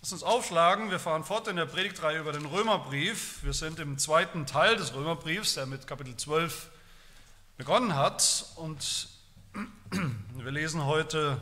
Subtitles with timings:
[0.00, 0.92] Lass uns aufschlagen.
[0.92, 3.42] Wir fahren fort in der Predigtreihe über den Römerbrief.
[3.42, 6.68] Wir sind im zweiten Teil des Römerbriefs, der mit Kapitel 12
[7.56, 8.46] begonnen hat.
[8.54, 9.08] Und
[10.36, 11.40] wir lesen heute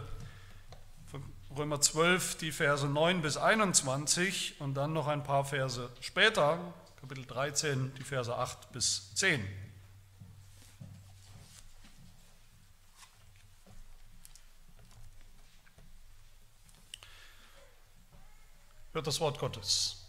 [1.10, 1.22] von
[1.54, 6.58] Römer 12 die Verse 9 bis 21 und dann noch ein paar Verse später,
[6.98, 9.46] Kapitel 13, die Verse 8 bis 10.
[18.96, 20.06] hört das Wort Gottes.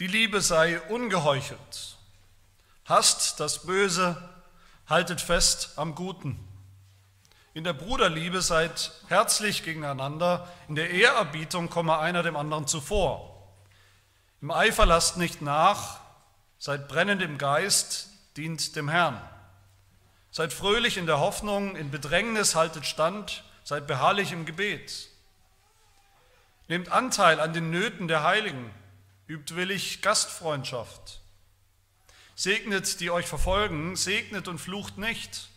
[0.00, 1.96] Die Liebe sei ungeheuchelt.
[2.84, 4.20] Hasst das Böse,
[4.88, 6.36] haltet fest am Guten.
[7.54, 13.54] In der Bruderliebe seid herzlich gegeneinander, in der Ehrerbietung komme einer dem anderen zuvor.
[14.42, 16.00] Im Eifer lasst nicht nach,
[16.58, 19.20] seid brennend im Geist, dient dem Herrn.
[20.32, 25.08] Seid fröhlich in der Hoffnung, in Bedrängnis haltet stand, seid beharrlich im Gebet.
[26.68, 28.72] Nehmt Anteil an den Nöten der Heiligen,
[29.28, 31.20] übt willig Gastfreundschaft.
[32.34, 35.48] Segnet, die euch verfolgen, segnet und flucht nicht.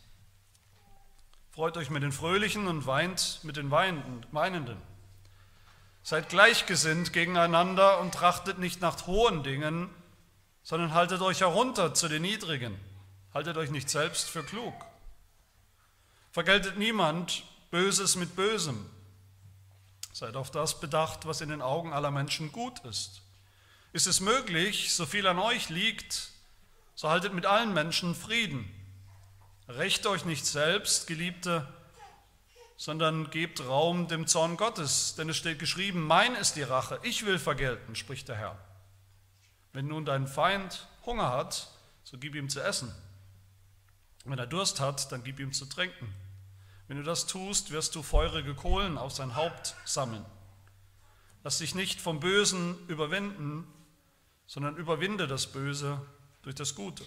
[1.52, 4.78] Freut euch mit den Fröhlichen und weint mit den Weinenden.
[6.04, 9.90] Seid gleichgesinnt gegeneinander und trachtet nicht nach hohen Dingen,
[10.62, 12.80] sondern haltet euch herunter zu den Niedrigen.
[13.34, 14.74] Haltet euch nicht selbst für klug.
[16.32, 18.90] Vergeltet niemand Böses mit Bösem
[20.20, 23.22] Seid auf das bedacht, was in den Augen aller Menschen gut ist.
[23.94, 26.32] Ist es möglich, so viel an euch liegt,
[26.94, 28.70] so haltet mit allen Menschen Frieden.
[29.70, 31.66] Recht euch nicht selbst, Geliebte,
[32.76, 37.26] sondern gebt Raum dem Zorn Gottes, denn es steht geschrieben, mein ist die Rache, ich
[37.26, 38.58] will vergelten, spricht der Herr.
[39.72, 41.70] Wenn nun dein Feind Hunger hat,
[42.04, 42.94] so gib ihm zu essen.
[44.26, 46.14] Wenn er Durst hat, dann gib ihm zu trinken.
[46.90, 50.26] Wenn du das tust, wirst du feurige Kohlen auf sein Haupt sammeln.
[51.44, 53.72] Lass dich nicht vom Bösen überwinden,
[54.48, 56.02] sondern überwinde das Böse
[56.42, 57.06] durch das Gute.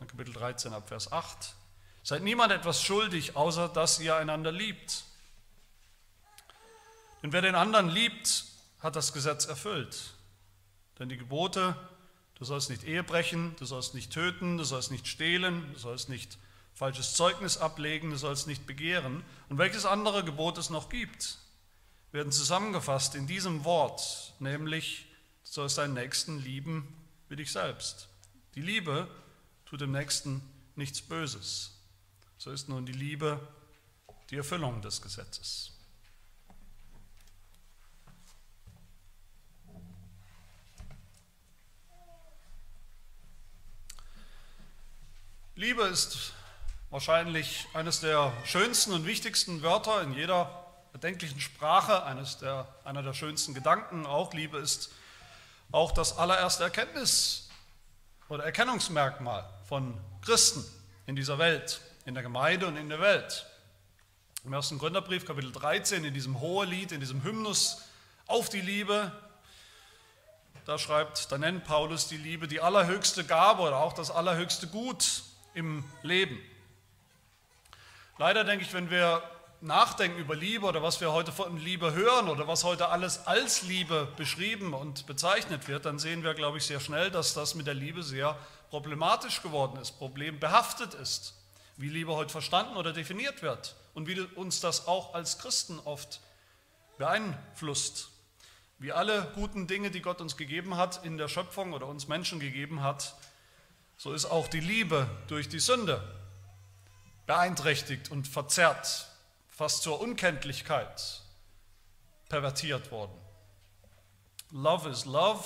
[0.00, 1.54] Dann Kapitel 13 ab Vers 8.
[2.02, 5.04] Seid niemand etwas schuldig, außer dass ihr einander liebt.
[7.22, 8.44] Denn wer den anderen liebt,
[8.80, 10.14] hat das Gesetz erfüllt.
[10.98, 11.76] Denn die Gebote,
[12.34, 16.08] du sollst nicht Ehe brechen, du sollst nicht töten, du sollst nicht stehlen, du sollst
[16.08, 16.38] nicht
[16.74, 19.24] falsches Zeugnis ablegen, du sollst nicht begehren.
[19.48, 21.38] Und welches andere Gebot es noch gibt,
[22.12, 25.06] werden zusammengefasst in diesem Wort, nämlich
[25.44, 26.94] du sollst deinen Nächsten lieben
[27.28, 28.08] wie dich selbst.
[28.54, 29.08] Die Liebe
[29.64, 30.42] tut dem Nächsten
[30.76, 31.78] nichts Böses.
[32.36, 33.40] So ist nun die Liebe
[34.30, 35.72] die Erfüllung des Gesetzes.
[45.54, 46.32] Liebe ist
[46.92, 53.14] wahrscheinlich eines der schönsten und wichtigsten Wörter in jeder erdenklichen Sprache, eines der, einer der
[53.14, 54.34] schönsten Gedanken auch.
[54.34, 54.92] Liebe ist
[55.72, 57.48] auch das allererste Erkenntnis
[58.28, 60.62] oder Erkennungsmerkmal von Christen
[61.06, 63.46] in dieser Welt, in der Gemeinde und in der Welt.
[64.44, 67.80] Im ersten Gründerbrief, Kapitel 13, in diesem Hohelied, in diesem Hymnus
[68.26, 69.12] auf die Liebe,
[70.66, 75.22] da schreibt, da nennt Paulus die Liebe die allerhöchste Gabe oder auch das allerhöchste Gut
[75.54, 76.38] im Leben.
[78.18, 79.22] Leider denke ich, wenn wir
[79.62, 83.62] nachdenken über Liebe oder was wir heute von Liebe hören oder was heute alles als
[83.62, 87.66] Liebe beschrieben und bezeichnet wird, dann sehen wir, glaube ich, sehr schnell, dass das mit
[87.66, 88.36] der Liebe sehr
[88.70, 91.34] problematisch geworden ist, problembehaftet ist,
[91.76, 96.20] wie Liebe heute verstanden oder definiert wird und wie uns das auch als Christen oft
[96.98, 98.10] beeinflusst.
[98.78, 102.40] Wie alle guten Dinge, die Gott uns gegeben hat in der Schöpfung oder uns Menschen
[102.40, 103.14] gegeben hat,
[103.96, 106.02] so ist auch die Liebe durch die Sünde
[107.26, 109.08] beeinträchtigt und verzerrt,
[109.48, 111.20] fast zur Unkenntlichkeit
[112.28, 113.12] pervertiert worden.
[114.50, 115.44] Love is Love,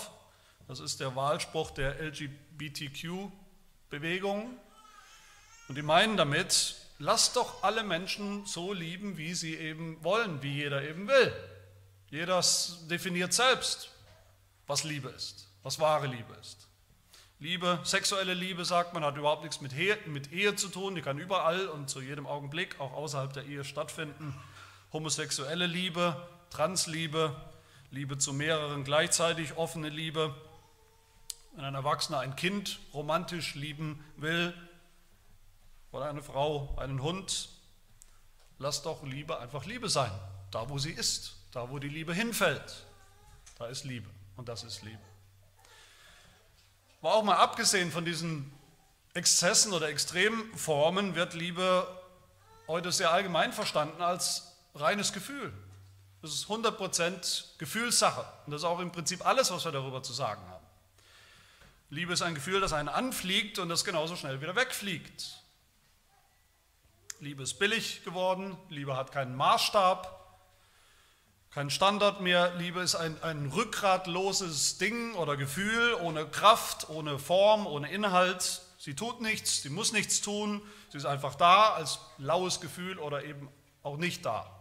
[0.69, 4.59] das ist der Wahlspruch der LGBTQ-Bewegung.
[5.69, 10.54] Und die meinen damit, lasst doch alle Menschen so lieben, wie sie eben wollen, wie
[10.54, 11.32] jeder eben will.
[12.10, 12.43] Jeder
[12.88, 13.90] definiert selbst,
[14.67, 16.65] was Liebe ist, was wahre Liebe ist.
[17.38, 20.94] Liebe, sexuelle Liebe, sagt man, hat überhaupt nichts mit Ehe, mit Ehe zu tun.
[20.94, 24.35] Die kann überall und zu jedem Augenblick, auch außerhalb der Ehe stattfinden.
[24.91, 26.17] Homosexuelle Liebe,
[26.49, 27.37] Transliebe,
[27.91, 30.35] Liebe zu mehreren gleichzeitig, offene Liebe.
[31.53, 34.55] Wenn ein Erwachsener ein Kind romantisch lieben will
[35.93, 37.50] oder eine Frau einen Hund,
[38.59, 40.12] lass doch Liebe einfach Liebe sein.
[40.53, 42.87] Da, wo sie ist, da, wo die Liebe hinfällt,
[43.59, 45.15] da ist Liebe und das ist Liebe.
[47.06, 48.50] Aber auch mal abgesehen von diesen
[49.14, 51.87] Exzessen oder Extremformen wird Liebe
[52.67, 55.53] heute sehr allgemein verstanden als reines Gefühl.
[56.20, 58.26] Das ist 100% Gefühlssache.
[58.44, 60.67] Und das ist auch im Prinzip alles, was wir darüber zu sagen haben.
[61.91, 65.44] Liebe ist ein Gefühl, das einen anfliegt und das genauso schnell wieder wegfliegt.
[67.20, 70.15] Liebe ist billig geworden, Liebe hat keinen Maßstab,
[71.56, 72.55] keinen Standard mehr.
[72.56, 78.61] Liebe ist ein, ein rückgratloses Ding oder Gefühl, ohne Kraft, ohne Form, ohne Inhalt.
[78.76, 80.61] Sie tut nichts, sie muss nichts tun,
[80.91, 83.49] sie ist einfach da als laues Gefühl oder eben
[83.82, 84.55] auch nicht da.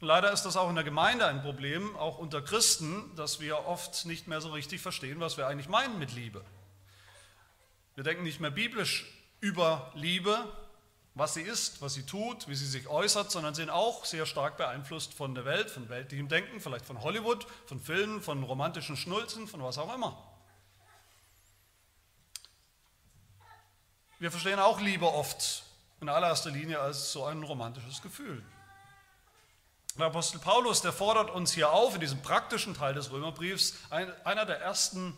[0.00, 4.06] Leider ist das auch in der Gemeinde ein Problem, auch unter Christen, dass wir oft
[4.06, 6.44] nicht mehr so richtig verstehen, was wir eigentlich meinen mit Liebe.
[7.94, 9.06] Wir denken nicht mehr biblisch
[9.38, 10.52] über Liebe,
[11.18, 14.56] was sie ist, was sie tut, wie sie sich äußert, sondern sind auch sehr stark
[14.56, 19.48] beeinflusst von der Welt, von weltlichem Denken, vielleicht von Hollywood, von Filmen, von romantischen Schnulzen,
[19.48, 20.16] von was auch immer.
[24.20, 25.64] Wir verstehen auch Liebe oft
[26.00, 28.44] in allererster Linie als so ein romantisches Gefühl.
[29.98, 34.46] Der Apostel Paulus, der fordert uns hier auf, in diesem praktischen Teil des Römerbriefs, einer
[34.46, 35.16] der ersten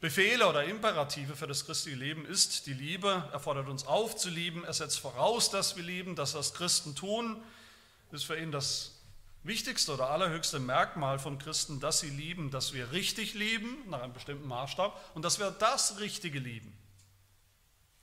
[0.00, 3.28] Befehle oder Imperative für das christliche Leben ist die Liebe.
[3.32, 4.64] Er fordert uns auf zu lieben.
[4.64, 7.42] Er setzt voraus, dass wir lieben, dass das Christen tun.
[8.12, 8.92] Ist für ihn das
[9.42, 14.12] wichtigste oder allerhöchste Merkmal von Christen, dass sie lieben, dass wir richtig lieben, nach einem
[14.12, 16.72] bestimmten Maßstab, und dass wir das Richtige lieben.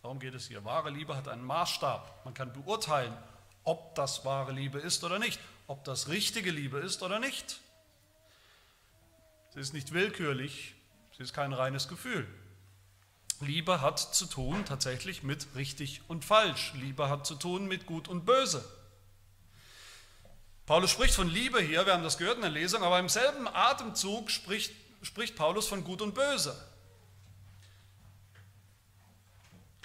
[0.01, 0.65] Darum geht es hier.
[0.65, 2.25] Wahre Liebe hat einen Maßstab.
[2.25, 3.15] Man kann beurteilen,
[3.63, 7.61] ob das wahre Liebe ist oder nicht, ob das richtige Liebe ist oder nicht.
[9.53, 10.74] Sie ist nicht willkürlich,
[11.17, 12.27] sie ist kein reines Gefühl.
[13.41, 16.73] Liebe hat zu tun tatsächlich mit richtig und falsch.
[16.75, 18.63] Liebe hat zu tun mit gut und böse.
[20.65, 23.47] Paulus spricht von Liebe hier, wir haben das gehört in der Lesung, aber im selben
[23.47, 24.73] Atemzug spricht,
[25.03, 26.55] spricht Paulus von gut und böse.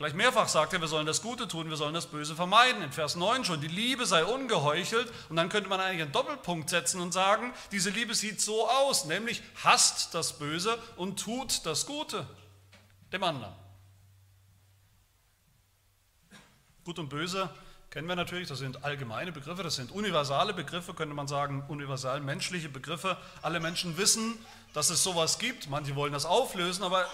[0.00, 2.80] Gleich mehrfach sagt er, wir sollen das Gute tun, wir sollen das Böse vermeiden.
[2.80, 5.12] In Vers 9 schon, die Liebe sei ungeheuchelt.
[5.28, 9.04] Und dann könnte man eigentlich einen Doppelpunkt setzen und sagen, diese Liebe sieht so aus,
[9.04, 12.26] nämlich hasst das Böse und tut das Gute
[13.12, 13.52] dem anderen.
[16.86, 17.50] Gut und Böse
[17.90, 22.22] kennen wir natürlich, das sind allgemeine Begriffe, das sind universale Begriffe, könnte man sagen, universal
[22.22, 23.18] menschliche Begriffe.
[23.42, 24.38] Alle Menschen wissen,
[24.72, 25.68] dass es sowas gibt.
[25.68, 27.04] Manche wollen das auflösen, aber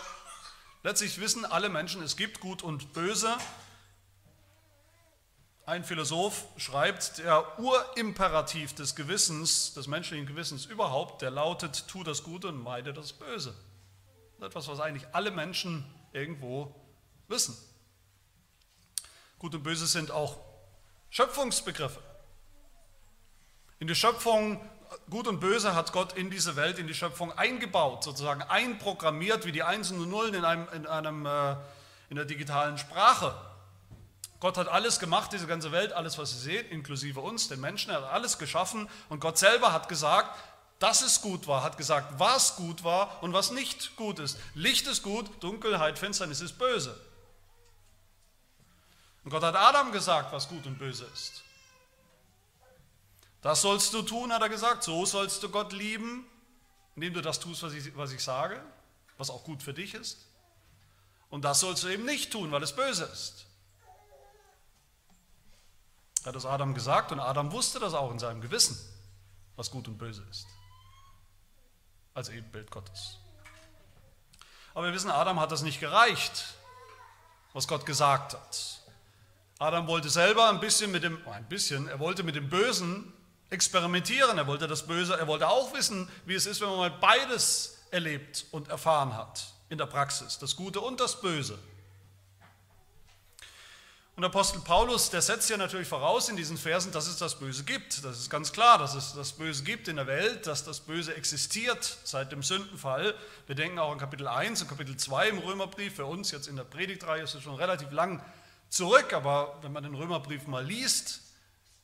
[0.86, 3.36] Letztlich wissen alle Menschen, es gibt Gut und Böse.
[5.64, 12.22] Ein Philosoph schreibt, der Urimperativ des Gewissens, des menschlichen Gewissens überhaupt, der lautet, tu das
[12.22, 13.52] Gute und meide das Böse.
[14.40, 16.72] Etwas, was eigentlich alle Menschen irgendwo
[17.26, 17.56] wissen.
[19.40, 20.38] Gut und Böse sind auch
[21.10, 22.00] Schöpfungsbegriffe.
[23.80, 24.60] In der Schöpfung
[25.10, 29.52] Gut und Böse hat Gott in diese Welt, in die Schöpfung eingebaut, sozusagen einprogrammiert wie
[29.52, 31.56] die Einsen und Nullen in, einem, in, einem, äh,
[32.10, 33.34] in der digitalen Sprache.
[34.40, 37.90] Gott hat alles gemacht, diese ganze Welt, alles, was ihr seht, inklusive uns, den Menschen,
[37.90, 40.38] er hat alles geschaffen und Gott selber hat gesagt,
[40.78, 44.38] dass es gut war, hat gesagt, was gut war und was nicht gut ist.
[44.54, 47.00] Licht ist gut, Dunkelheit, Finsternis ist böse.
[49.24, 51.42] Und Gott hat Adam gesagt, was gut und böse ist.
[53.46, 54.82] Das sollst du tun, hat er gesagt.
[54.82, 56.26] So sollst du Gott lieben,
[56.96, 58.60] indem du das tust, was ich, was ich sage,
[59.18, 60.26] was auch gut für dich ist.
[61.30, 63.46] Und das sollst du eben nicht tun, weil es böse ist.
[66.24, 68.76] Hat das Adam gesagt und Adam wusste das auch in seinem Gewissen,
[69.54, 70.48] was gut und böse ist.
[72.14, 73.18] Als Ebenbild Gottes.
[74.74, 76.56] Aber wir wissen, Adam hat das nicht gereicht,
[77.52, 78.80] was Gott gesagt hat.
[79.60, 83.12] Adam wollte selber ein bisschen mit dem, ein bisschen, er wollte mit dem Bösen
[83.50, 86.90] experimentieren, er wollte das Böse, er wollte auch wissen, wie es ist, wenn man mal
[86.90, 91.58] beides erlebt und erfahren hat in der Praxis, das Gute und das Böse.
[94.16, 97.64] Und Apostel Paulus, der setzt ja natürlich voraus in diesen Versen, dass es das Böse
[97.64, 98.02] gibt.
[98.02, 101.14] Das ist ganz klar, dass es das Böse gibt in der Welt, dass das Böse
[101.14, 103.14] existiert seit dem Sündenfall.
[103.46, 105.96] Wir denken auch an Kapitel 1 und Kapitel 2 im Römerbrief.
[105.96, 108.24] Für uns jetzt in der Predigtreihe ist es schon relativ lang
[108.70, 111.20] zurück, aber wenn man den Römerbrief mal liest,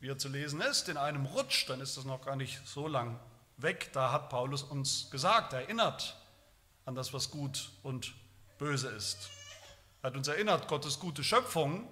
[0.03, 2.89] wie er zu lesen ist, in einem Rutsch, dann ist das noch gar nicht so
[2.89, 3.21] lang
[3.57, 3.91] weg.
[3.93, 6.17] Da hat Paulus uns gesagt, erinnert
[6.85, 8.13] an das, was gut und
[8.59, 9.31] böse ist.
[10.03, 11.89] Er hat uns erinnert, Gottes gute Schöpfung,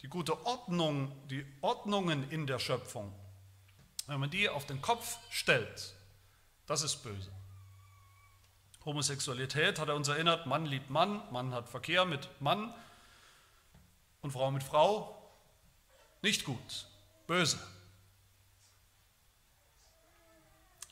[0.00, 3.12] die gute Ordnung, die Ordnungen in der Schöpfung,
[4.06, 5.94] wenn man die auf den Kopf stellt,
[6.64, 7.30] das ist böse.
[8.86, 12.72] Homosexualität hat er uns erinnert, Mann liebt Mann, Mann hat Verkehr mit Mann
[14.22, 15.30] und Frau mit Frau,
[16.22, 16.86] nicht gut
[17.32, 17.58] böse.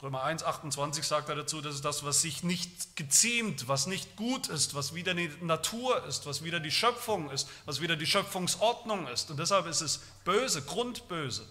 [0.01, 4.17] Römer 1, 28 sagt er dazu, das ist das, was sich nicht geziemt, was nicht
[4.17, 8.07] gut ist, was wieder die Natur ist, was wieder die Schöpfung ist, was wieder die
[8.07, 9.31] Schöpfungsordnung ist.
[9.31, 11.45] Und deshalb ist es böse, grundböse.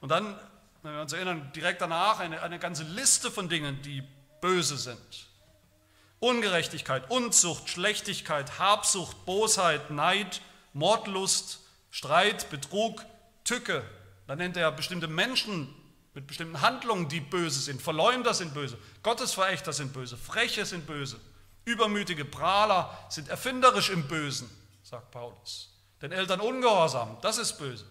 [0.00, 0.38] Und dann,
[0.84, 4.04] wenn wir uns erinnern, direkt danach eine, eine ganze Liste von Dingen, die
[4.40, 5.26] böse sind.
[6.20, 10.40] Ungerechtigkeit, Unzucht, Schlechtigkeit, Habsucht, Bosheit, Neid,
[10.72, 11.58] Mordlust,
[11.90, 13.04] Streit, Betrug,
[13.44, 13.84] Tücke.
[14.26, 15.74] Dann nennt er bestimmte Menschen
[16.14, 17.80] mit bestimmten Handlungen, die böse sind.
[17.80, 21.20] Verleumder sind böse, Gottesverächter sind böse, Freche sind böse,
[21.64, 24.50] übermütige Prahler sind erfinderisch im Bösen,
[24.82, 25.72] sagt Paulus.
[26.02, 27.84] Den Eltern ungehorsam, das ist böse.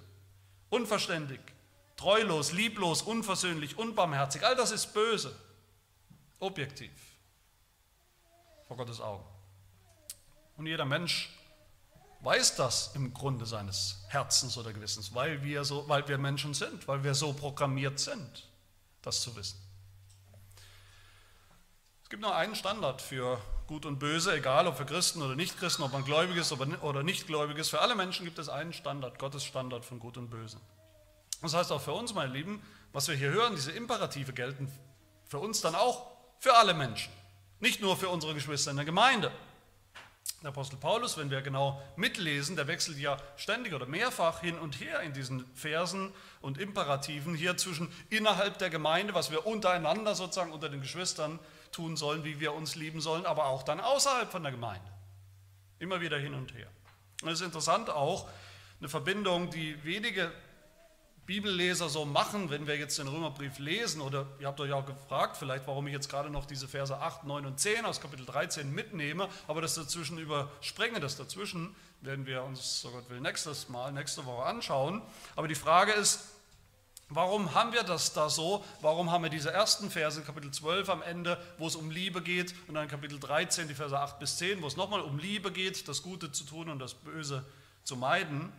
[0.70, 1.40] Unverständig,
[1.96, 5.36] treulos, lieblos, unversöhnlich, unbarmherzig, all das ist böse.
[6.40, 6.92] Objektiv.
[8.68, 9.26] Vor Gottes Augen.
[10.58, 11.30] Und jeder Mensch
[12.22, 16.88] weiß das im Grunde seines Herzens oder Gewissens, weil wir, so, weil wir Menschen sind,
[16.88, 18.50] weil wir so programmiert sind,
[19.02, 19.60] das zu wissen.
[22.04, 25.86] Es gibt nur einen Standard für Gut und Böse, egal ob für Christen oder Nichtchristen,
[25.86, 27.70] ob man gläubig ist oder nicht gläubig ist.
[27.70, 30.58] Für alle Menschen gibt es einen Standard, Gottes Standard von Gut und Böse.
[31.44, 34.72] Das heißt auch für uns, meine Lieben, was wir hier hören, diese Imperative gelten
[35.26, 36.08] für uns dann auch
[36.40, 37.14] für alle Menschen,
[37.60, 39.32] nicht nur für unsere Geschwister in der Gemeinde.
[40.42, 44.80] Der Apostel Paulus, wenn wir genau mitlesen, der wechselt ja ständig oder mehrfach hin und
[44.80, 50.54] her in diesen Versen und Imperativen hier zwischen innerhalb der Gemeinde, was wir untereinander sozusagen
[50.54, 51.40] unter den Geschwistern
[51.74, 54.90] tun sollen, wie wir uns lieben sollen, aber auch dann außerhalb von der Gemeinde.
[55.78, 56.68] Immer wieder hin und her.
[57.22, 58.30] Und es ist interessant auch,
[58.80, 60.32] eine Verbindung, die wenige
[61.30, 65.38] Bibelleser so machen, wenn wir jetzt den Römerbrief lesen, oder ihr habt euch auch gefragt,
[65.38, 68.74] vielleicht, warum ich jetzt gerade noch diese Verse 8, 9 und 10 aus Kapitel 13
[68.74, 73.92] mitnehme, aber das dazwischen übersprengen, das dazwischen werden wir uns, so Gott will, nächstes Mal,
[73.92, 75.04] nächste Woche anschauen.
[75.36, 76.22] Aber die Frage ist,
[77.10, 78.66] warum haben wir das da so?
[78.82, 82.56] Warum haben wir diese ersten Verse, Kapitel 12 am Ende, wo es um Liebe geht,
[82.68, 85.88] und dann Kapitel 13, die Verse 8 bis 10, wo es nochmal um Liebe geht,
[85.88, 87.46] das Gute zu tun und das Böse
[87.84, 88.52] zu meiden?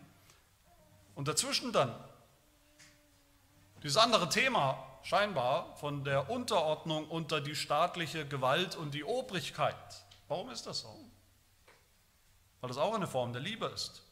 [1.16, 1.92] Und dazwischen dann
[3.82, 10.04] dieses andere Thema scheinbar von der Unterordnung unter die staatliche Gewalt und die Obrigkeit.
[10.28, 10.94] Warum ist das so?
[12.60, 14.02] Weil das auch eine Form der Liebe ist,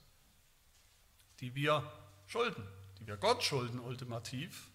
[1.40, 1.82] die wir
[2.26, 2.66] schulden,
[2.98, 4.68] die wir Gott schulden ultimativ,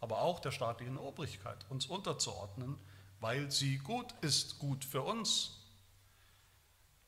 [0.00, 2.78] aber auch der staatlichen Obrigkeit, uns unterzuordnen,
[3.18, 5.58] weil sie gut ist, gut für uns.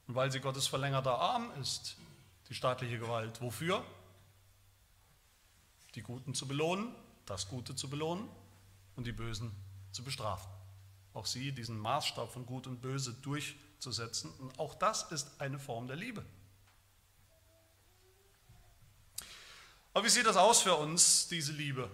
[0.09, 1.97] Und weil sie Gottes verlängerter Arm ist,
[2.49, 3.41] die staatliche Gewalt.
[3.41, 3.83] Wofür?
[5.95, 6.95] Die Guten zu belohnen
[7.27, 8.29] das Gute zu belohnen
[8.97, 9.53] und die Bösen
[9.93, 10.51] zu bestrafen.
[11.15, 14.33] Auch sie, diesen Maßstab von Gut und Böse durchzusetzen.
[14.39, 16.25] Und auch das ist eine Form der Liebe.
[19.95, 21.91] Aber wie sieht das aus für uns, diese Liebe?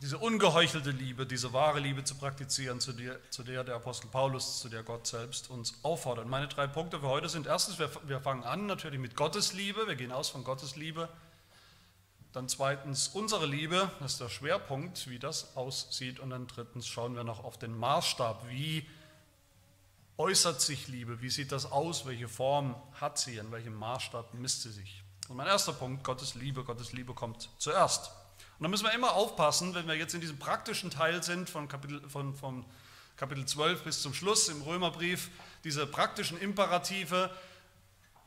[0.00, 4.58] Diese ungeheuchelte Liebe, diese wahre Liebe zu praktizieren, zu der, zu der der Apostel Paulus,
[4.58, 6.26] zu der Gott selbst uns auffordert.
[6.26, 9.86] Meine drei Punkte für heute sind erstens, wir, wir fangen an natürlich mit Gottes Liebe,
[9.86, 11.08] wir gehen aus von Gottes Liebe.
[12.32, 16.18] Dann zweitens unsere Liebe, das ist der Schwerpunkt, wie das aussieht.
[16.18, 18.88] Und dann drittens schauen wir noch auf den Maßstab, wie
[20.16, 24.62] äußert sich Liebe, wie sieht das aus, welche Form hat sie, in welchem Maßstab misst
[24.62, 25.02] sie sich.
[25.28, 28.10] Und mein erster Punkt, Gottes Liebe, Gottes Liebe kommt zuerst.
[28.58, 31.68] Und da müssen wir immer aufpassen, wenn wir jetzt in diesem praktischen Teil sind, von
[31.68, 32.64] Kapitel, von, von
[33.16, 35.30] Kapitel 12 bis zum Schluss im Römerbrief,
[35.64, 37.30] diese praktischen Imperative,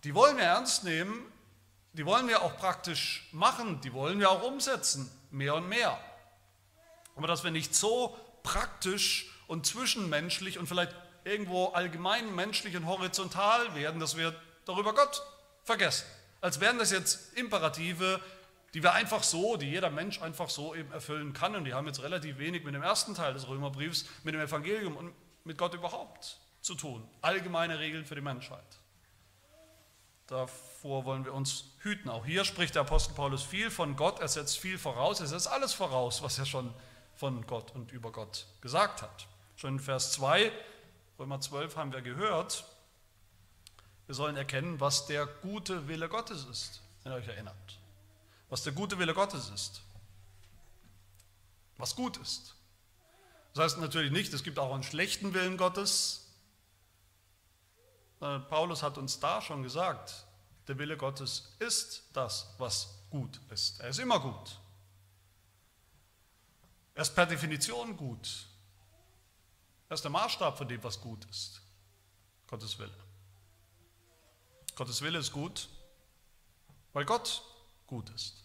[0.03, 1.25] die wollen wir ernst nehmen,
[1.97, 5.97] die wollen wir auch praktisch machen, die wollen wir auch umsetzen, mehr und mehr.
[7.15, 13.73] Aber dass wir nicht so praktisch und zwischenmenschlich und vielleicht irgendwo allgemein menschlich und horizontal
[13.75, 14.35] werden, dass wir
[14.65, 15.23] darüber Gott
[15.63, 16.05] vergessen.
[16.41, 18.19] Als wären das jetzt Imperative,
[18.73, 21.55] die wir einfach so, die jeder Mensch einfach so eben erfüllen kann.
[21.55, 24.97] Und die haben jetzt relativ wenig mit dem ersten Teil des Römerbriefs, mit dem Evangelium
[24.97, 25.13] und
[25.45, 27.07] mit Gott überhaupt zu tun.
[27.21, 28.65] Allgemeine Regeln für die Menschheit.
[30.85, 32.09] Davor wollen wir uns hüten.
[32.09, 35.47] Auch hier spricht der Apostel Paulus viel von Gott, er setzt viel voraus, er setzt
[35.47, 36.71] alles voraus, was er schon
[37.15, 39.25] von Gott und über Gott gesagt hat.
[39.55, 40.51] Schon in Vers 2,
[41.17, 42.65] Römer 12 haben wir gehört,
[44.05, 47.79] wir sollen erkennen, was der gute Wille Gottes ist, wenn ihr euch erinnert.
[48.51, 49.81] Was der gute Wille Gottes ist.
[51.77, 52.53] Was gut ist.
[53.55, 56.27] Das heißt natürlich nicht, es gibt auch einen schlechten Willen Gottes,
[58.21, 60.25] äh, Paulus hat uns da schon gesagt,
[60.67, 63.79] der Wille Gottes ist das, was gut ist.
[63.79, 64.59] Er ist immer gut.
[66.95, 68.47] Er ist per Definition gut.
[69.89, 71.61] Er ist der Maßstab von dem, was gut ist.
[72.47, 72.93] Gottes Wille.
[74.75, 75.69] Gottes Wille ist gut,
[76.93, 77.43] weil Gott
[77.87, 78.43] gut ist.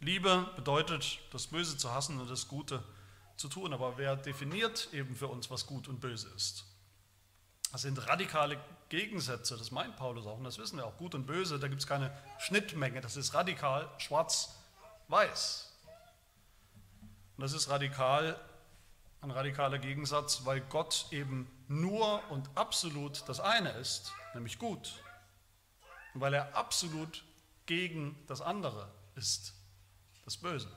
[0.00, 2.82] Liebe bedeutet, das Böse zu hassen und das Gute
[3.36, 3.72] zu tun.
[3.72, 6.64] Aber wer definiert eben für uns, was gut und böse ist?
[7.72, 10.96] Das sind radikale Gegensätze, das meint Paulus auch und das wissen wir auch.
[10.96, 15.72] Gut und böse, da gibt es keine Schnittmenge, das ist radikal schwarz-weiß.
[17.36, 18.40] Und das ist radikal,
[19.20, 25.02] ein radikaler Gegensatz, weil Gott eben nur und absolut das eine ist, nämlich gut.
[26.14, 27.24] Und weil er absolut
[27.66, 29.52] gegen das andere ist,
[30.24, 30.70] das Böse.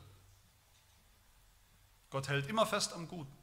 [2.09, 3.37] Gott hält immer fest am Guten,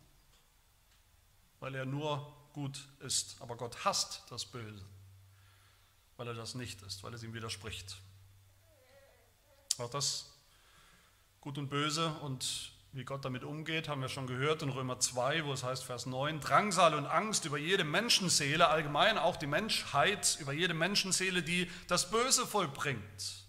[1.61, 3.37] weil er nur gut ist.
[3.41, 4.85] Aber Gott hasst das Böse,
[6.17, 7.99] weil er das nicht ist, weil es ihm widerspricht.
[9.79, 10.33] Auch das
[11.43, 15.45] Gut und Böse und wie Gott damit umgeht, haben wir schon gehört in Römer 2,
[15.45, 20.39] wo es heißt, Vers 9, Drangsal und Angst über jede Menschenseele, allgemein auch die Menschheit,
[20.41, 23.46] über jede Menschenseele, die das Böse vollbringt.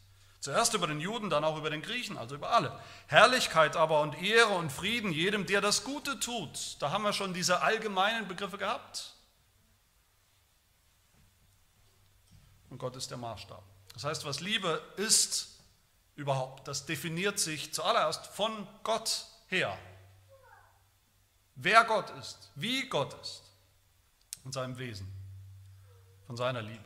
[0.47, 2.71] Zuerst über den Juden, dann auch über den Griechen, also über alle.
[3.07, 6.81] Herrlichkeit aber und Ehre und Frieden jedem, der das Gute tut.
[6.81, 9.13] Da haben wir schon diese allgemeinen Begriffe gehabt.
[12.69, 13.61] Und Gott ist der Maßstab.
[13.91, 15.59] Das heißt, was Liebe ist
[16.15, 19.77] überhaupt, das definiert sich zuallererst von Gott her.
[21.55, 23.43] Wer Gott ist, wie Gott ist,
[24.45, 25.11] in seinem Wesen,
[26.25, 26.85] von seiner Liebe.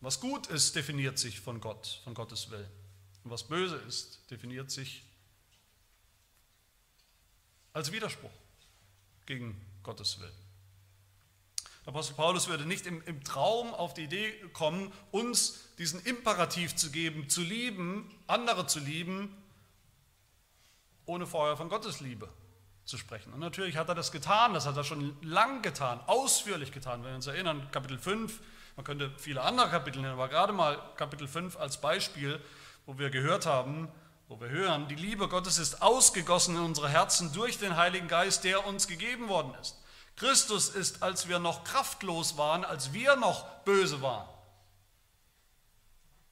[0.00, 2.75] Was gut ist, definiert sich von Gott, von Gottes Willen.
[3.26, 5.02] Und was böse ist, definiert sich
[7.72, 8.30] als Widerspruch
[9.26, 10.46] gegen Gottes Willen.
[11.86, 16.92] Apostel Paulus würde nicht im, im, Traum auf die Idee kommen, uns diesen Imperativ zu
[16.92, 19.36] geben, zu lieben, andere zu lieben,
[21.04, 22.28] ohne vorher von Gottes Liebe
[22.84, 23.32] zu sprechen.
[23.32, 27.02] Und natürlich hat er das getan, das hat er schon lang getan, ausführlich getan.
[27.02, 28.40] Wenn wir uns erinnern, Kapitel 5,
[28.76, 32.40] man könnte viele andere Kapitel nennen, aber gerade mal Kapitel 5 als Beispiel,
[32.86, 33.88] wo wir gehört haben,
[34.28, 38.44] wo wir hören, die Liebe Gottes ist ausgegossen in unsere Herzen durch den Heiligen Geist,
[38.44, 39.76] der uns gegeben worden ist.
[40.16, 44.26] Christus ist, als wir noch kraftlos waren, als wir noch böse waren,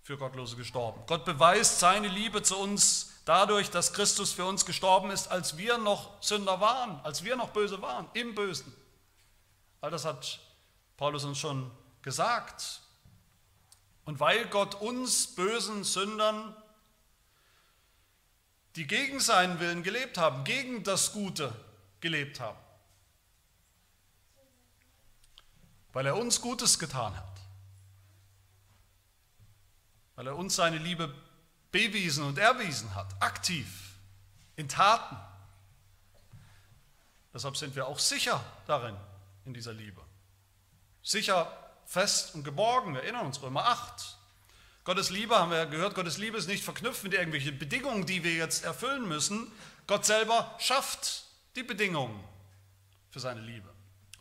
[0.03, 1.03] für Gottlose gestorben.
[1.07, 5.79] Gott beweist seine Liebe zu uns dadurch, dass Christus für uns gestorben ist, als wir
[5.79, 8.73] noch Sünder waren, als wir noch böse waren, im Bösen.
[9.81, 10.40] All das hat
[10.97, 11.71] Paulus uns schon
[12.03, 12.81] gesagt.
[14.05, 16.55] Und weil Gott uns bösen Sündern,
[18.77, 21.55] die gegen seinen Willen gelebt haben, gegen das Gute
[22.01, 22.59] gelebt haben,
[25.93, 27.40] weil er uns Gutes getan hat,
[30.17, 31.14] weil er uns seine Liebe
[31.71, 33.97] bewiesen und erwiesen hat, aktiv,
[34.57, 35.17] in Taten.
[37.33, 38.97] Deshalb sind wir auch sicher darin,
[39.45, 40.01] in dieser Liebe.
[41.03, 42.94] Sicher fest und geborgen.
[42.94, 44.16] Wir erinnern uns Römer 8.
[44.85, 48.35] Gottes Liebe, haben wir gehört, Gottes Liebe ist nicht verknüpft mit irgendwelchen Bedingungen, die wir
[48.35, 49.51] jetzt erfüllen müssen.
[49.87, 51.25] Gott selber schafft
[51.57, 52.23] die Bedingungen
[53.11, 53.68] für seine Liebe.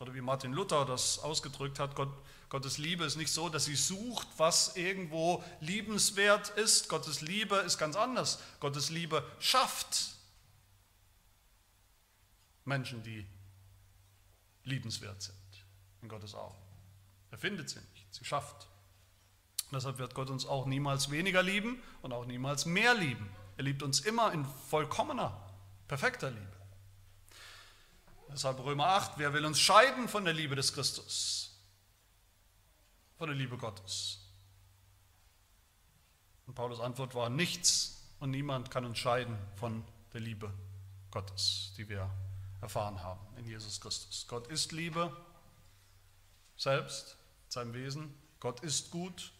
[0.00, 2.08] Oder wie Martin Luther das ausgedrückt hat, Gott,
[2.48, 6.88] Gottes Liebe ist nicht so, dass sie sucht, was irgendwo liebenswert ist.
[6.88, 8.40] Gottes Liebe ist ganz anders.
[8.60, 10.14] Gottes Liebe schafft
[12.64, 13.26] Menschen, die
[14.64, 15.36] liebenswert sind
[16.00, 16.63] in Gottes Augen.
[17.34, 18.68] Er findet sie nicht, sie schafft.
[19.72, 23.28] deshalb wird Gott uns auch niemals weniger lieben und auch niemals mehr lieben.
[23.56, 25.36] Er liebt uns immer in vollkommener,
[25.88, 26.56] perfekter Liebe.
[28.30, 31.58] Deshalb Römer 8, wer will uns scheiden von der Liebe des Christus?
[33.18, 34.20] Von der Liebe Gottes.
[36.46, 40.54] Und Paulus Antwort war nichts und niemand kann uns scheiden von der Liebe
[41.10, 42.08] Gottes, die wir
[42.60, 44.24] erfahren haben in Jesus Christus.
[44.28, 45.10] Gott ist Liebe
[46.56, 47.16] selbst
[47.54, 48.14] seinem Wesen.
[48.40, 49.32] Gott ist gut.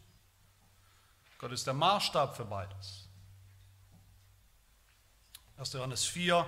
[1.38, 3.08] Gott ist der Maßstab für beides.
[5.58, 5.72] 1.
[5.74, 6.46] Johannes 4.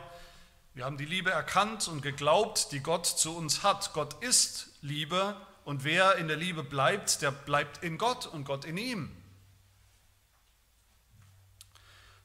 [0.75, 3.93] Wir haben die Liebe erkannt und geglaubt, die Gott zu uns hat.
[3.93, 8.65] Gott ist Liebe und wer in der Liebe bleibt, der bleibt in Gott und Gott
[8.65, 9.11] in ihm.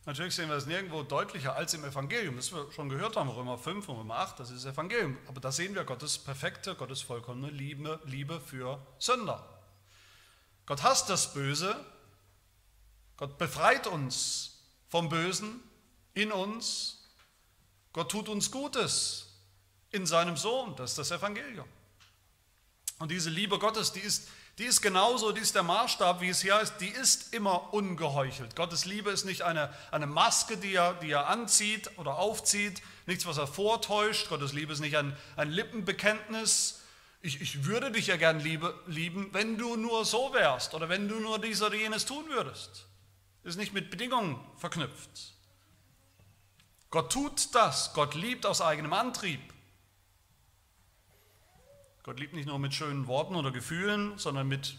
[0.06, 2.36] Natürlich sehen wir das nirgendwo deutlicher als im Evangelium.
[2.36, 5.18] Das wir schon gehört haben, Römer 5 und Römer 8, das ist das Evangelium.
[5.28, 9.48] Aber da sehen wir Gottes perfekte, Gottes vollkommene Liebe, Liebe für Sünder.
[10.66, 11.76] Gott hasst das Böse.
[13.18, 15.60] Gott befreit uns vom Bösen
[16.16, 17.08] in uns.
[17.94, 19.28] Gott tut uns Gutes
[19.92, 20.76] in seinem Sohn.
[20.78, 21.68] Das ist das Evangelium.
[22.98, 26.42] Und diese Liebe Gottes, die ist die ist genauso, die ist der Maßstab, wie es
[26.42, 28.56] hier heißt, die ist immer ungeheuchelt.
[28.56, 33.26] Gottes Liebe ist nicht eine, eine Maske, die er, die er anzieht oder aufzieht, nichts,
[33.26, 34.30] was er vortäuscht.
[34.30, 36.82] Gottes Liebe ist nicht ein, ein Lippenbekenntnis.
[37.22, 41.08] Ich, ich würde dich ja gern liebe, lieben, wenn du nur so wärst oder wenn
[41.08, 42.88] du nur dies oder jenes tun würdest.
[43.44, 45.34] Ist nicht mit Bedingungen verknüpft.
[46.90, 47.94] Gott tut das.
[47.94, 49.42] Gott liebt aus eigenem Antrieb.
[52.04, 54.76] Gott liebt nicht nur mit schönen Worten oder Gefühlen, sondern mit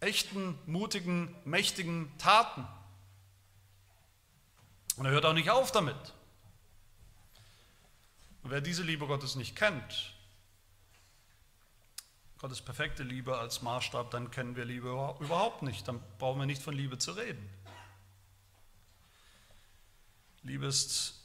[0.00, 2.66] echten, mutigen, mächtigen Taten.
[4.96, 5.96] Und er hört auch nicht auf damit.
[8.42, 10.14] Und wer diese Liebe Gottes nicht kennt,
[12.38, 14.88] Gottes perfekte Liebe als Maßstab, dann kennen wir Liebe
[15.20, 15.86] überhaupt nicht.
[15.86, 17.48] Dann brauchen wir nicht von Liebe zu reden.
[20.42, 21.20] Liebe ist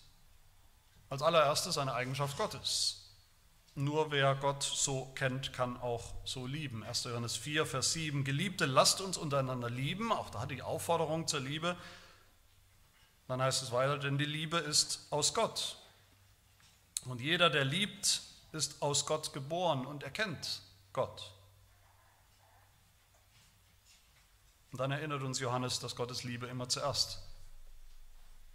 [1.10, 3.05] als allererstes eine Eigenschaft Gottes.
[3.78, 6.82] Nur wer Gott so kennt, kann auch so lieben.
[6.84, 7.04] 1.
[7.04, 8.24] Johannes 4, Vers 7.
[8.24, 10.14] Geliebte, lasst uns untereinander lieben.
[10.14, 11.76] Auch da die Aufforderung zur Liebe.
[13.28, 15.78] Dann heißt es weiter, denn die Liebe ist aus Gott.
[17.04, 18.22] Und jeder, der liebt,
[18.54, 20.62] ist aus Gott geboren und erkennt
[20.94, 21.34] Gott.
[24.72, 27.25] Und dann erinnert uns Johannes, dass Gottes Liebe immer zuerst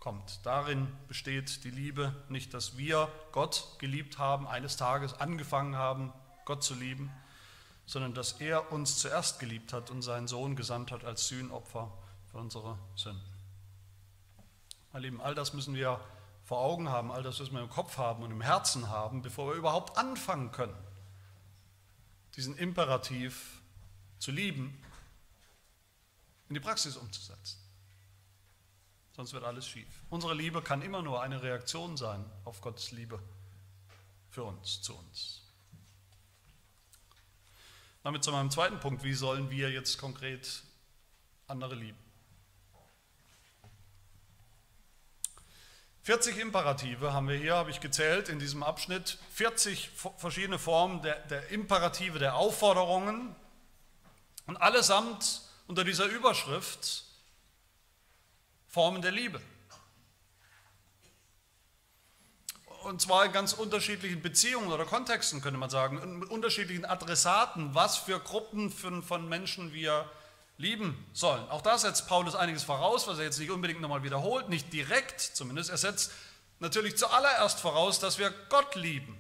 [0.00, 0.40] kommt.
[0.44, 6.12] Darin besteht die Liebe, nicht, dass wir Gott geliebt haben, eines Tages angefangen haben,
[6.46, 7.12] Gott zu lieben,
[7.84, 11.92] sondern dass er uns zuerst geliebt hat und seinen Sohn gesandt hat als Sühnopfer
[12.30, 13.22] für unsere Sünden.
[14.92, 16.00] Meine Lieben, all das müssen wir
[16.44, 19.48] vor Augen haben, all das müssen wir im Kopf haben und im Herzen haben, bevor
[19.48, 20.74] wir überhaupt anfangen können,
[22.36, 23.60] diesen Imperativ
[24.18, 24.82] zu lieben
[26.48, 27.69] in die Praxis umzusetzen
[29.20, 29.86] sonst wird alles schief.
[30.08, 33.20] Unsere Liebe kann immer nur eine Reaktion sein auf Gottes Liebe
[34.30, 35.42] für uns, zu uns.
[38.02, 40.62] Damit zu meinem zweiten Punkt, wie sollen wir jetzt konkret
[41.48, 41.98] andere lieben?
[46.04, 49.18] 40 Imperative haben wir hier, habe ich gezählt in diesem Abschnitt.
[49.34, 53.36] 40 verschiedene Formen der, der Imperative, der Aufforderungen.
[54.46, 57.09] Und allesamt unter dieser Überschrift
[58.70, 59.40] Formen der Liebe.
[62.84, 67.98] Und zwar in ganz unterschiedlichen Beziehungen oder Kontexten, könnte man sagen, mit unterschiedlichen Adressaten, was
[67.98, 70.08] für Gruppen von Menschen wir
[70.56, 71.46] lieben sollen.
[71.50, 75.20] Auch da setzt Paulus einiges voraus, was er jetzt nicht unbedingt nochmal wiederholt, nicht direkt
[75.20, 75.70] zumindest.
[75.70, 76.12] Er setzt
[76.60, 79.19] natürlich zuallererst voraus, dass wir Gott lieben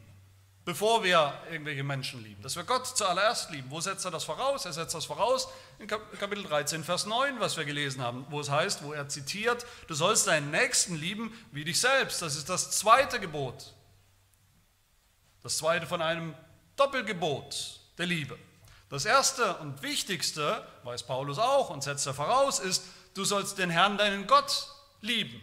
[0.70, 2.40] bevor wir irgendwelche Menschen lieben.
[2.44, 3.68] Dass wir Gott zuallererst lieben.
[3.72, 4.66] Wo setzt er das voraus?
[4.66, 5.48] Er setzt das voraus
[5.80, 9.66] in Kapitel 13, Vers 9, was wir gelesen haben, wo es heißt, wo er zitiert,
[9.88, 12.22] du sollst deinen Nächsten lieben wie dich selbst.
[12.22, 13.74] Das ist das zweite Gebot.
[15.42, 16.36] Das zweite von einem
[16.76, 18.38] Doppelgebot der Liebe.
[18.90, 23.70] Das erste und wichtigste, weiß Paulus auch und setzt er voraus, ist, du sollst den
[23.70, 24.68] Herrn, deinen Gott,
[25.00, 25.42] lieben.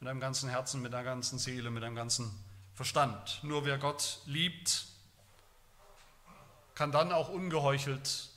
[0.00, 2.47] Mit deinem ganzen Herzen, mit deiner ganzen Seele, mit deinem ganzen
[2.78, 3.40] Verstand.
[3.42, 4.84] Nur wer Gott liebt,
[6.76, 8.28] kann dann auch ungeheuchelt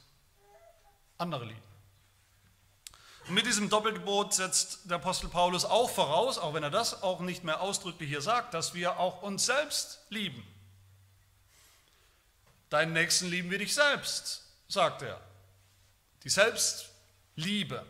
[1.19, 1.61] andere lieben.
[3.27, 7.19] Und mit diesem Doppelgebot setzt der Apostel Paulus auch voraus, auch wenn er das auch
[7.19, 10.43] nicht mehr ausdrücklich hier sagt, dass wir auch uns selbst lieben.
[12.71, 15.21] Deinen Nächsten lieben wir dich selbst, sagt er.
[16.23, 17.85] Die Selbstliebe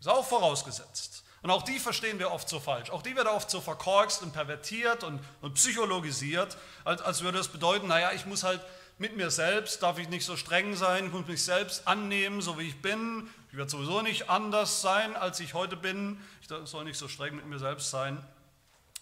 [0.00, 1.22] ist auch vorausgesetzt.
[1.42, 2.90] Und auch die verstehen wir oft so falsch.
[2.90, 7.48] Auch die wird oft so verkorkst und pervertiert und, und psychologisiert, als, als würde es
[7.48, 8.60] bedeuten, naja, ich muss halt
[8.98, 12.58] mit mir selbst, darf ich nicht so streng sein, ich muss mich selbst annehmen, so
[12.58, 13.28] wie ich bin.
[13.50, 16.20] Ich werde sowieso nicht anders sein, als ich heute bin.
[16.40, 18.24] Ich soll nicht so streng mit mir selbst sein.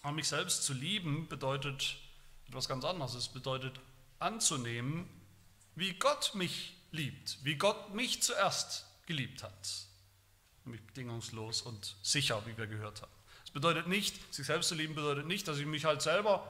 [0.01, 1.97] Aber mich selbst zu lieben bedeutet
[2.47, 3.13] etwas ganz anderes.
[3.13, 3.79] Es bedeutet
[4.17, 5.07] anzunehmen,
[5.75, 9.90] wie Gott mich liebt, wie Gott mich zuerst geliebt hat
[10.65, 13.11] nämlich bedingungslos und sicher, wie wir gehört haben.
[13.43, 16.47] Es bedeutet nicht, sich selbst zu lieben bedeutet nicht, dass ich mich halt selber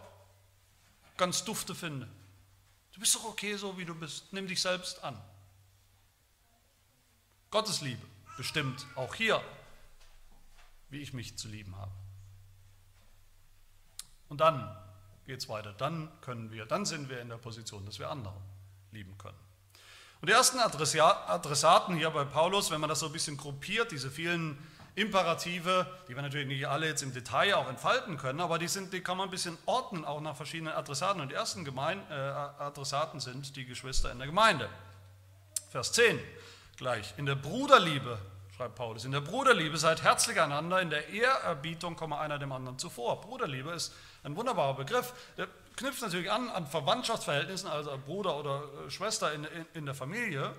[1.17, 2.07] ganz dufte finde.
[2.93, 4.31] Du bist doch okay so, wie du bist.
[4.33, 5.19] Nimm dich selbst an.
[7.49, 8.05] Gottes Liebe
[8.37, 9.43] bestimmt auch hier,
[10.89, 11.91] wie ich mich zu lieben habe.
[14.29, 14.75] Und dann
[15.25, 15.73] geht es weiter.
[15.73, 18.35] Dann können wir, dann sind wir in der Position, dass wir andere
[18.91, 19.37] lieben können.
[20.21, 24.11] Und die ersten Adressaten hier bei Paulus, wenn man das so ein bisschen gruppiert, diese
[24.11, 24.55] vielen
[24.93, 28.93] Imperative, die wir natürlich nicht alle jetzt im Detail auch entfalten können, aber die, sind,
[28.93, 31.21] die kann man ein bisschen ordnen, auch nach verschiedenen Adressaten.
[31.21, 34.69] Und die ersten Gemein äh, Adressaten sind die Geschwister in der Gemeinde.
[35.71, 36.19] Vers 10
[36.77, 37.15] gleich.
[37.17, 38.19] In der Bruderliebe,
[38.55, 42.77] schreibt Paulus, in der Bruderliebe seid herzlich einander, in der Ehrerbietung komme einer dem anderen
[42.77, 43.21] zuvor.
[43.21, 43.91] Bruderliebe ist
[44.23, 45.13] ein wunderbarer Begriff.
[45.81, 50.53] Knüpft natürlich an an Verwandtschaftsverhältnissen, also Bruder oder äh, Schwester in, in, in der Familie.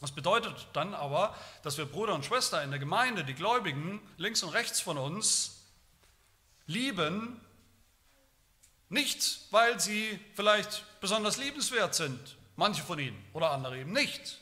[0.00, 4.44] Das bedeutet dann aber, dass wir Bruder und Schwester in der Gemeinde, die Gläubigen, links
[4.44, 5.64] und rechts von uns,
[6.66, 7.40] lieben,
[8.88, 14.38] nicht weil sie vielleicht besonders liebenswert sind, manche von ihnen oder andere eben nicht,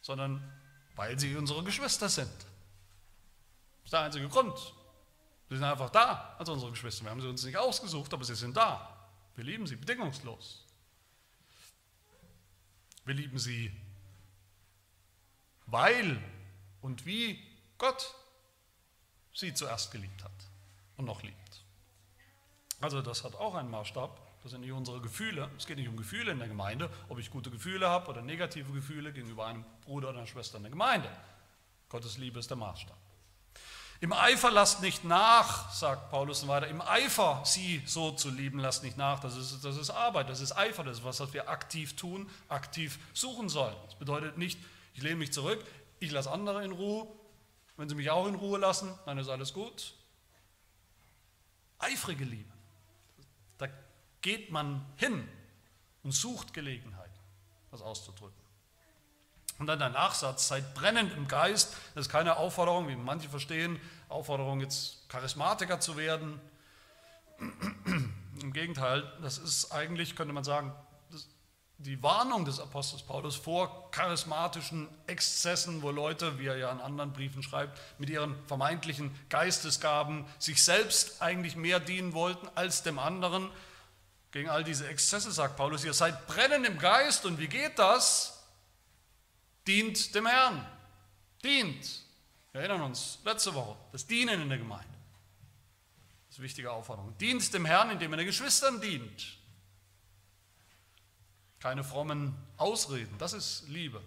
[0.00, 0.42] sondern
[0.96, 2.32] weil sie unsere Geschwister sind.
[2.32, 4.56] Das ist der einzige Grund.
[5.50, 7.04] Sie sind einfach da als unsere Geschwister.
[7.04, 8.96] Wir haben sie uns nicht ausgesucht, aber sie sind da.
[9.34, 10.64] Wir lieben sie bedingungslos.
[13.04, 13.72] Wir lieben sie,
[15.66, 16.22] weil
[16.82, 17.42] und wie
[17.78, 18.14] Gott
[19.34, 20.30] sie zuerst geliebt hat
[20.96, 21.64] und noch liebt.
[22.80, 24.20] Also das hat auch einen Maßstab.
[24.42, 25.50] Das sind nicht unsere Gefühle.
[25.58, 28.72] Es geht nicht um Gefühle in der Gemeinde, ob ich gute Gefühle habe oder negative
[28.72, 31.10] Gefühle gegenüber einem Bruder oder einer Schwester in der Gemeinde.
[31.88, 33.09] Gottes Liebe ist der Maßstab.
[34.02, 36.68] Im Eifer lasst nicht nach, sagt Paulus weiter.
[36.68, 39.20] Im Eifer sie so zu lieben, lasst nicht nach.
[39.20, 42.28] Das ist, das ist Arbeit, das ist Eifer, das ist was, was wir aktiv tun,
[42.48, 43.76] aktiv suchen sollen.
[43.84, 44.58] Das bedeutet nicht,
[44.94, 45.62] ich lehne mich zurück,
[45.98, 47.06] ich lasse andere in Ruhe.
[47.76, 49.92] Wenn sie mich auch in Ruhe lassen, dann ist alles gut.
[51.78, 52.52] Eifrige Liebe.
[53.58, 53.68] Da
[54.22, 55.28] geht man hin
[56.02, 57.10] und sucht Gelegenheit,
[57.70, 58.39] das auszudrücken.
[59.60, 61.76] Und dann der Nachsatz, seid brennend im Geist.
[61.94, 66.40] Das ist keine Aufforderung, wie manche verstehen, Aufforderung jetzt Charismatiker zu werden.
[68.40, 70.72] Im Gegenteil, das ist eigentlich, könnte man sagen,
[71.76, 77.12] die Warnung des Apostels Paulus vor charismatischen Exzessen, wo Leute, wie er ja in anderen
[77.12, 83.50] Briefen schreibt, mit ihren vermeintlichen Geistesgaben sich selbst eigentlich mehr dienen wollten als dem anderen.
[84.30, 88.39] Gegen all diese Exzesse sagt Paulus, ihr seid brennend im Geist und wie geht das?
[89.66, 90.66] Dient dem Herrn.
[91.44, 92.02] Dient.
[92.52, 94.88] Wir erinnern uns, letzte Woche, das Dienen in der Gemeinde.
[96.26, 97.16] Das ist eine wichtige Aufforderung.
[97.18, 99.36] Dient dem Herrn, indem er den Geschwistern dient.
[101.60, 104.02] Keine frommen Ausreden, das ist Liebe.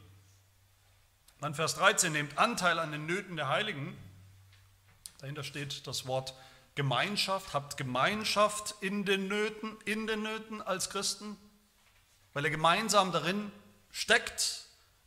[1.40, 3.98] Dann Vers 13, nehmt Anteil an den Nöten der Heiligen.
[5.20, 6.34] Dahinter steht das Wort
[6.76, 7.54] Gemeinschaft.
[7.54, 11.38] Habt Gemeinschaft in den Nöten, in den Nöten als Christen,
[12.34, 13.52] weil ihr gemeinsam darin
[13.92, 14.63] steckt,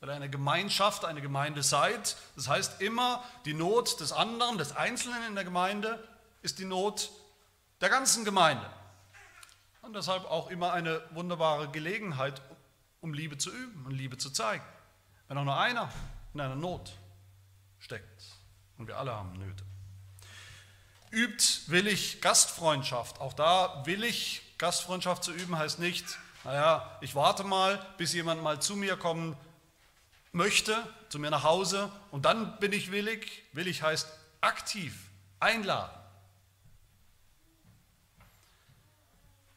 [0.07, 2.17] weil ihr eine Gemeinschaft, eine Gemeinde seid.
[2.37, 6.03] Das heißt, immer die Not des anderen, des Einzelnen in der Gemeinde,
[6.43, 7.11] ist die Not
[7.81, 8.71] der ganzen Gemeinde.
[9.83, 12.41] Und deshalb auch immer eine wunderbare Gelegenheit,
[13.01, 14.65] um Liebe zu üben und Liebe zu zeigen.
[15.27, 15.91] Wenn auch nur einer
[16.35, 16.93] in einer Not
[17.81, 18.23] steckt.
[18.79, 19.65] Und wir alle haben Nöte.
[21.11, 23.21] Übt willig Gastfreundschaft.
[23.21, 26.05] Auch da willig Gastfreundschaft zu üben heißt nicht,
[26.45, 29.37] naja, ich warte mal, bis jemand mal zu mir kommt
[30.37, 30.77] möchte,
[31.09, 33.43] zu mir nach Hause und dann bin ich willig.
[33.53, 34.09] Willig heißt
[34.41, 34.95] aktiv,
[35.41, 35.99] einladen.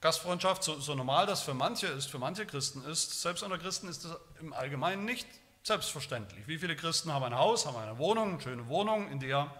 [0.01, 3.89] Gastfreundschaft, so, so, normal das für manche ist, für manche Christen ist, selbst unter Christen
[3.89, 5.27] ist das im Allgemeinen nicht
[5.63, 6.47] selbstverständlich.
[6.47, 9.53] Wie viele Christen haben ein Haus, haben eine Wohnung, eine schöne Wohnung, in der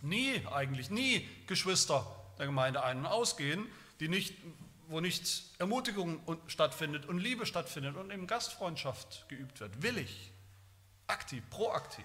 [0.00, 2.06] nie, eigentlich nie Geschwister
[2.38, 3.66] der Gemeinde ein- und ausgehen,
[3.98, 4.32] die nicht
[4.88, 9.82] wo nicht Ermutigung stattfindet und Liebe stattfindet und eben Gastfreundschaft geübt wird.
[9.82, 10.32] Willig,
[11.06, 12.04] aktiv, proaktiv.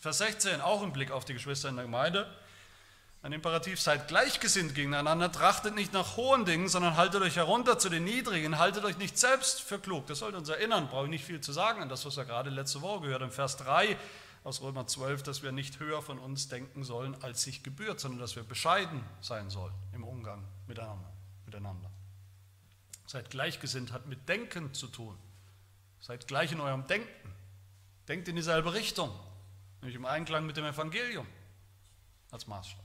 [0.00, 2.26] Vers 16, auch im Blick auf die Geschwister in der Gemeinde.
[3.22, 7.88] Ein Imperativ, seid gleichgesinnt gegeneinander, trachtet nicht nach hohen Dingen, sondern haltet euch herunter zu
[7.88, 10.06] den Niedrigen, haltet euch nicht selbst für klug.
[10.06, 12.50] Das sollte uns erinnern, brauche ich nicht viel zu sagen an das, was wir gerade
[12.50, 13.32] letzte Woche gehört haben.
[13.32, 13.96] Vers 3
[14.46, 18.20] aus Römer 12, dass wir nicht höher von uns denken sollen, als sich gebührt, sondern
[18.20, 21.90] dass wir bescheiden sein sollen im Umgang miteinander.
[23.06, 25.18] Seid gleichgesinnt, hat mit Denken zu tun.
[25.98, 27.08] Seid gleich in eurem Denken.
[28.06, 29.10] Denkt in dieselbe Richtung,
[29.80, 31.26] nämlich im Einklang mit dem Evangelium
[32.30, 32.84] als Maßstab.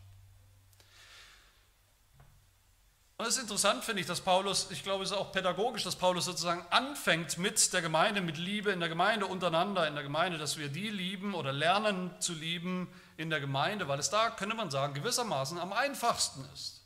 [3.21, 5.95] Und es ist interessant, finde ich, dass Paulus, ich glaube, es ist auch pädagogisch, dass
[5.95, 10.39] Paulus sozusagen anfängt mit der Gemeinde, mit Liebe in der Gemeinde, untereinander in der Gemeinde,
[10.39, 14.55] dass wir die lieben oder lernen zu lieben in der Gemeinde, weil es da, könnte
[14.55, 16.81] man sagen, gewissermaßen am einfachsten ist.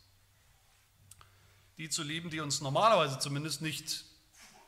[1.78, 4.04] Die zu lieben, die uns normalerweise zumindest nicht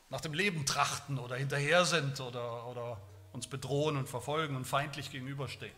[0.10, 3.02] nach dem Leben trachten oder hinterher sind oder, oder
[3.34, 5.76] uns bedrohen und verfolgen und feindlich gegenüberstehen.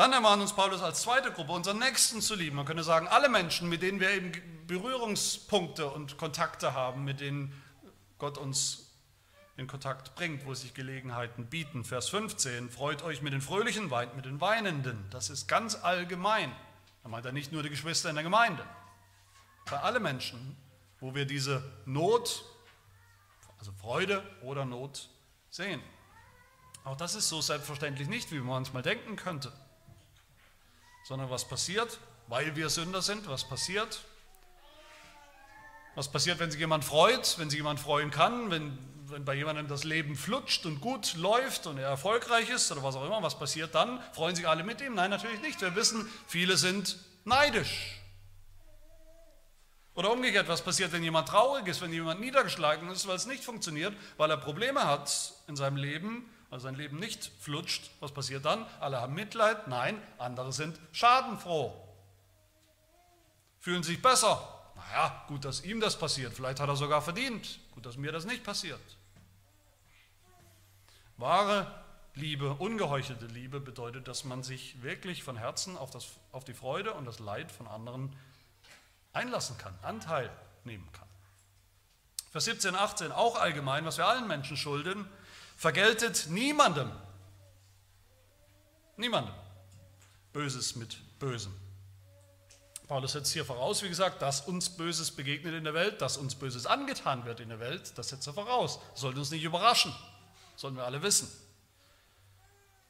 [0.00, 2.56] Dann ermahnt uns Paulus als zweite Gruppe, unseren Nächsten zu lieben.
[2.56, 4.32] Man könnte sagen, alle Menschen, mit denen wir eben
[4.66, 7.52] Berührungspunkte und Kontakte haben, mit denen
[8.16, 8.94] Gott uns
[9.58, 11.84] in Kontakt bringt, wo sich Gelegenheiten bieten.
[11.84, 15.04] Vers 15, freut euch mit den Fröhlichen, weint mit den Weinenden.
[15.10, 16.50] Das ist ganz allgemein.
[17.02, 18.64] Da meint er nicht nur die Geschwister in der Gemeinde.
[19.70, 20.56] Bei allen Menschen,
[21.00, 22.42] wo wir diese Not,
[23.58, 25.10] also Freude oder Not
[25.50, 25.82] sehen.
[26.84, 29.52] Auch das ist so selbstverständlich nicht, wie man manchmal denken könnte
[31.10, 33.98] sondern was passiert, weil wir Sünder sind, was passiert?
[35.96, 39.66] Was passiert, wenn sich jemand freut, wenn sich jemand freuen kann, wenn, wenn bei jemandem
[39.66, 43.36] das Leben flutscht und gut läuft und er erfolgreich ist oder was auch immer, was
[43.36, 44.00] passiert dann?
[44.12, 44.94] Freuen sich alle mit ihm?
[44.94, 45.60] Nein, natürlich nicht.
[45.60, 48.00] Wir wissen, viele sind neidisch.
[49.96, 53.42] Oder umgekehrt, was passiert, wenn jemand traurig ist, wenn jemand niedergeschlagen ist, weil es nicht
[53.42, 58.44] funktioniert, weil er Probleme hat in seinem Leben also sein Leben nicht flutscht, was passiert
[58.44, 58.66] dann?
[58.80, 59.68] Alle haben Mitleid?
[59.68, 61.72] Nein, andere sind schadenfroh.
[63.60, 64.42] Fühlen sich besser.
[64.74, 66.34] Naja, gut, dass ihm das passiert.
[66.34, 67.60] Vielleicht hat er sogar verdient.
[67.74, 68.80] Gut, dass mir das nicht passiert.
[71.18, 71.66] Wahre
[72.14, 76.94] Liebe, ungeheuchelte Liebe bedeutet, dass man sich wirklich von Herzen auf, das, auf die Freude
[76.94, 78.16] und das Leid von anderen
[79.12, 80.30] einlassen kann, Anteil
[80.64, 81.08] nehmen kann.
[82.30, 85.06] Vers 17, 18, auch allgemein, was wir allen Menschen schulden,
[85.60, 86.90] vergeltet niemandem,
[88.96, 89.34] niemandem
[90.32, 91.54] Böses mit Bösem.
[92.88, 96.34] Paulus setzt hier voraus, wie gesagt, dass uns Böses begegnet in der Welt, dass uns
[96.34, 98.80] Böses angetan wird in der Welt, das setzt er voraus.
[98.92, 99.94] Das sollte uns nicht überraschen,
[100.56, 101.30] sollen wir alle wissen.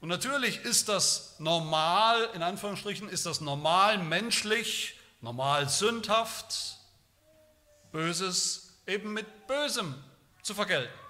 [0.00, 6.76] Und natürlich ist das normal, in Anführungsstrichen, ist das normal menschlich, normal sündhaft,
[7.90, 9.96] Böses eben mit Bösem
[10.44, 11.09] zu vergelten.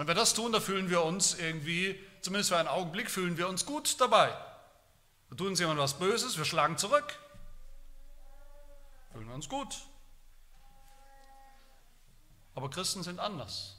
[0.00, 3.46] Wenn wir das tun, da fühlen wir uns irgendwie, zumindest für einen Augenblick, fühlen wir
[3.46, 4.28] uns gut dabei.
[5.28, 7.18] Da tut uns jemand was Böses, wir schlagen zurück.
[9.12, 9.76] Fühlen wir uns gut.
[12.54, 13.76] Aber Christen sind anders,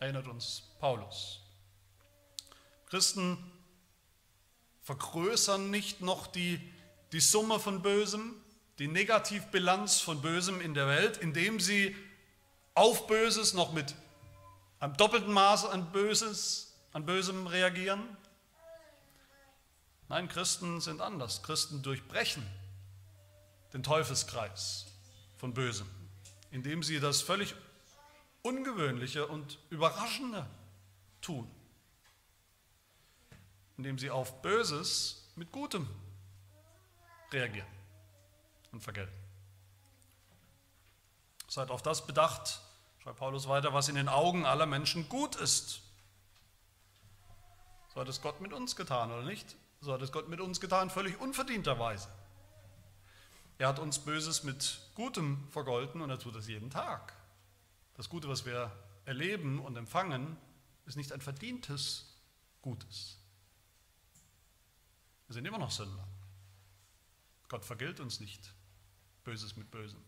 [0.00, 1.40] erinnert uns Paulus.
[2.86, 3.38] Christen
[4.82, 6.60] vergrößern nicht noch die,
[7.12, 8.34] die Summe von Bösem,
[8.80, 11.94] die Negativbilanz von Bösem in der Welt, indem sie
[12.74, 13.94] auf Böses noch mit
[14.80, 18.16] einem doppelten Maß an Böses, an Bösem reagieren,
[20.10, 21.40] Nein, Christen sind anders.
[21.44, 22.44] Christen durchbrechen
[23.72, 24.86] den Teufelskreis
[25.36, 25.86] von Bösem,
[26.50, 27.54] indem sie das völlig
[28.42, 30.44] Ungewöhnliche und Überraschende
[31.20, 31.48] tun,
[33.76, 35.88] indem sie auf Böses mit Gutem
[37.30, 37.68] reagieren
[38.72, 39.14] und vergelten.
[41.46, 42.60] Seid auf das bedacht,
[43.02, 45.82] schreibt Paulus weiter, was in den Augen aller Menschen gut ist.
[47.94, 49.56] So hat es Gott mit uns getan, oder nicht?
[49.80, 52.08] So hat es Gott mit uns getan, völlig unverdienterweise.
[53.58, 57.14] Er hat uns Böses mit Gutem vergolten und er tut das jeden Tag.
[57.94, 58.70] Das Gute, was wir
[59.04, 60.36] erleben und empfangen,
[60.86, 62.16] ist nicht ein verdientes
[62.62, 63.18] Gutes.
[65.26, 66.06] Wir sind immer noch Sünder.
[67.48, 68.52] Gott vergilt uns nicht
[69.24, 70.02] Böses mit Bösem.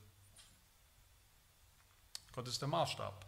[2.32, 3.26] Gott ist der Maßstab.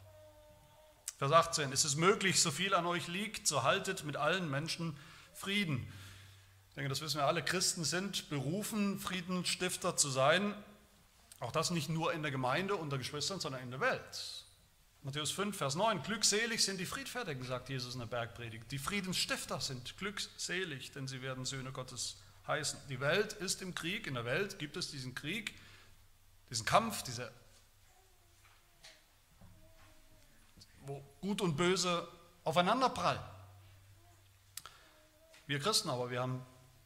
[1.19, 4.97] Vers 18, ist es möglich, so viel an euch liegt, so haltet mit allen Menschen
[5.33, 5.87] Frieden.
[6.71, 7.45] Ich denke, das wissen wir alle.
[7.45, 10.55] Christen sind berufen, Friedensstifter zu sein.
[11.39, 14.45] Auch das nicht nur in der Gemeinde unter Geschwistern, sondern in der Welt.
[15.03, 16.03] Matthäus 5, Vers 9.
[16.03, 18.73] Glückselig sind die Friedfertigen, sagt Jesus in der Bergpredigt.
[18.73, 22.81] Die Friedensstifter sind glückselig, denn sie werden Söhne Gottes heißen.
[22.89, 24.07] Die Welt ist im Krieg.
[24.07, 25.55] In der Welt gibt es diesen Krieg,
[26.51, 27.31] diesen Kampf, diese,
[30.87, 32.07] wo Gut und Böse
[32.45, 33.23] aufeinanderprallen.
[35.47, 36.45] Wir Christen aber, wir haben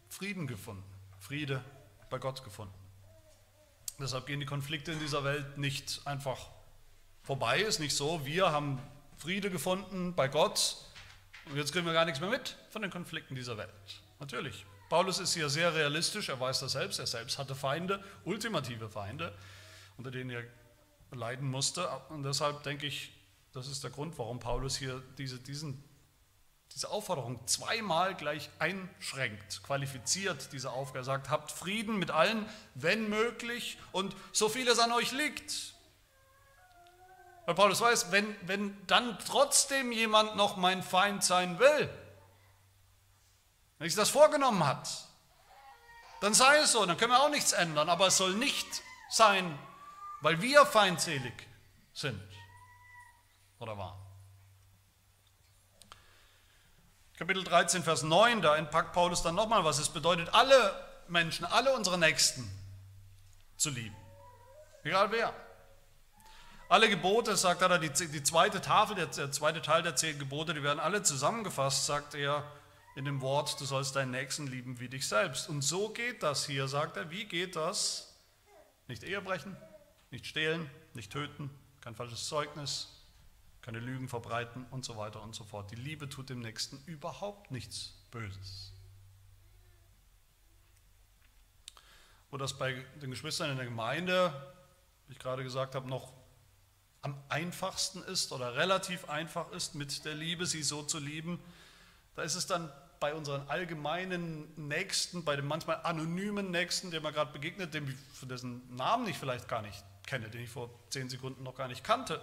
[0.08, 0.84] Frieden gefunden,
[1.18, 1.62] Friede
[2.10, 2.74] bei Gott gefunden.
[4.00, 6.48] Deshalb gehen die Konflikte in dieser Welt nicht einfach
[7.22, 7.60] vorbei.
[7.60, 8.80] Ist nicht so, wir haben
[9.16, 10.76] Friede gefunden bei Gott
[11.46, 13.70] und jetzt kriegen wir gar nichts mehr mit von den Konflikten dieser Welt.
[14.20, 14.64] Natürlich.
[14.88, 19.36] Paulus ist hier sehr realistisch, er weiß das selbst, er selbst hatte Feinde, ultimative Feinde,
[19.98, 20.44] unter denen er
[21.10, 21.88] leiden musste.
[22.08, 23.12] Und deshalb denke ich,
[23.58, 25.84] das ist der Grund, warum Paulus hier diese, diesen
[26.74, 33.78] diese Aufforderung zweimal gleich einschränkt, qualifiziert diese Aufgabe, sagt, habt Frieden mit allen, wenn möglich,
[33.90, 35.74] und so viel es an euch liegt.
[37.46, 41.88] Weil Paulus weiß, wenn, wenn dann trotzdem jemand noch mein Feind sein will,
[43.78, 44.88] wenn sich das vorgenommen hat,
[46.20, 48.66] dann sei es so, dann können wir auch nichts ändern, aber es soll nicht
[49.10, 49.58] sein,
[50.20, 51.32] weil wir feindselig
[51.92, 52.20] sind
[53.58, 53.98] oder waren.
[57.16, 60.72] Kapitel 13, Vers 9, da entpackt Paulus dann nochmal, was es bedeutet, alle
[61.08, 62.48] Menschen, alle unsere Nächsten
[63.56, 63.96] zu lieben.
[64.84, 65.34] Egal wer.
[66.68, 70.54] Alle Gebote, sagt er, die, die zweite Tafel, der, der zweite Teil der zehn Gebote,
[70.54, 72.44] die werden alle zusammengefasst, sagt er
[72.94, 75.48] in dem Wort, du sollst deinen Nächsten lieben wie dich selbst.
[75.48, 77.10] Und so geht das hier, sagt er.
[77.10, 78.14] Wie geht das?
[78.86, 79.56] Nicht Ehe brechen,
[80.10, 81.50] nicht stehlen, nicht töten,
[81.80, 82.97] kein falsches Zeugnis,
[83.68, 85.70] keine Lügen verbreiten und so weiter und so fort.
[85.70, 88.72] Die Liebe tut dem Nächsten überhaupt nichts Böses.
[92.30, 94.32] Wo das bei den Geschwistern in der Gemeinde,
[95.06, 96.14] wie ich gerade gesagt habe, noch
[97.02, 101.38] am einfachsten ist oder relativ einfach ist, mit der Liebe sie so zu lieben,
[102.16, 107.12] da ist es dann bei unseren allgemeinen Nächsten, bei dem manchmal anonymen Nächsten, dem man
[107.12, 111.42] gerade begegnet, dem dessen Namen ich vielleicht gar nicht kenne, den ich vor zehn Sekunden
[111.42, 112.18] noch gar nicht kannte,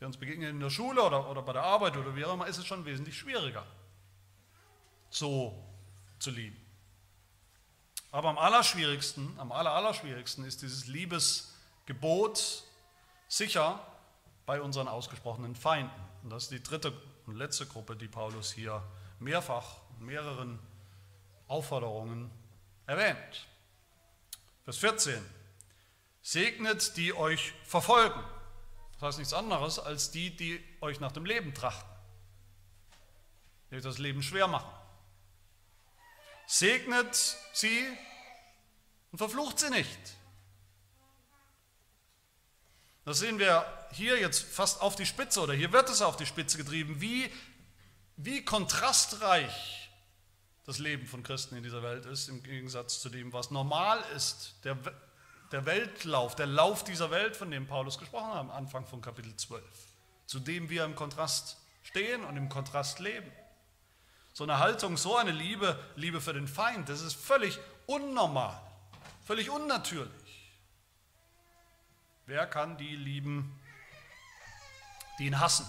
[0.00, 2.46] der uns begegnet in der Schule oder, oder bei der Arbeit oder wie auch immer,
[2.46, 3.64] ist es schon wesentlich schwieriger,
[5.10, 5.64] so
[6.18, 6.60] zu lieben.
[8.12, 12.64] Aber am allerschwierigsten, am aller, allerschwierigsten ist dieses Liebesgebot
[13.28, 13.80] sicher
[14.46, 16.00] bei unseren ausgesprochenen Feinden.
[16.22, 16.92] Und das ist die dritte
[17.26, 18.82] und letzte Gruppe, die Paulus hier
[19.18, 20.58] mehrfach in mehreren
[21.48, 22.30] Aufforderungen
[22.86, 23.46] erwähnt.
[24.64, 25.24] Vers 14.
[26.22, 28.22] Segnet, die euch verfolgen.
[28.96, 31.88] Das heißt nichts anderes als die, die euch nach dem Leben trachten,
[33.70, 34.70] die euch das Leben schwer machen.
[36.46, 37.86] Segnet sie
[39.12, 40.16] und verflucht sie nicht.
[43.04, 46.26] Das sehen wir hier jetzt fast auf die Spitze oder hier wird es auf die
[46.26, 47.30] Spitze getrieben, wie,
[48.16, 49.90] wie kontrastreich
[50.64, 54.56] das Leben von Christen in dieser Welt ist, im Gegensatz zu dem, was normal ist,
[54.64, 54.76] der,
[55.52, 59.34] der Weltlauf, der Lauf dieser Welt, von dem Paulus gesprochen hat am Anfang von Kapitel
[59.36, 59.62] 12,
[60.26, 63.30] zu dem wir im Kontrast stehen und im Kontrast leben.
[64.32, 68.60] So eine Haltung, so eine Liebe, Liebe für den Feind, das ist völlig unnormal,
[69.24, 70.52] völlig unnatürlich.
[72.26, 73.58] Wer kann die lieben,
[75.18, 75.66] die ihn hassen?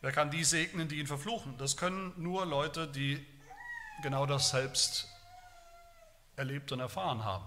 [0.00, 1.56] Wer kann die segnen, die ihn verfluchen?
[1.58, 3.24] Das können nur Leute, die
[4.02, 5.08] genau das selbst
[6.38, 7.44] erlebt und erfahren haben.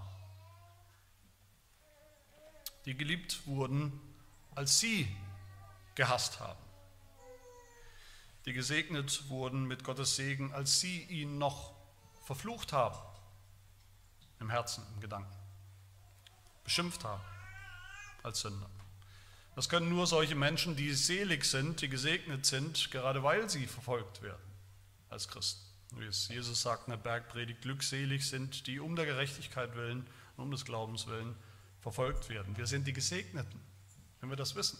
[2.86, 4.00] Die geliebt wurden,
[4.56, 5.08] als sie
[5.96, 6.60] gehasst haben.
[8.46, 11.76] Die gesegnet wurden mit Gottes Segen, als sie ihn noch
[12.26, 12.98] verflucht haben.
[14.40, 15.36] Im Herzen, im Gedanken.
[16.64, 17.22] Beschimpft haben
[18.24, 18.70] als Sünder.
[19.56, 24.22] Das können nur solche Menschen, die selig sind, die gesegnet sind, gerade weil sie verfolgt
[24.22, 24.42] werden
[25.10, 25.71] als Christen.
[26.00, 30.66] Jesus sagt in der Bergpredigt, glückselig sind, die um der Gerechtigkeit willen und um des
[30.66, 31.36] Glaubens willen
[31.82, 32.56] verfolgt werden.
[32.58, 33.60] Wir sind die Gesegneten,
[34.20, 34.80] wenn wir das wissen.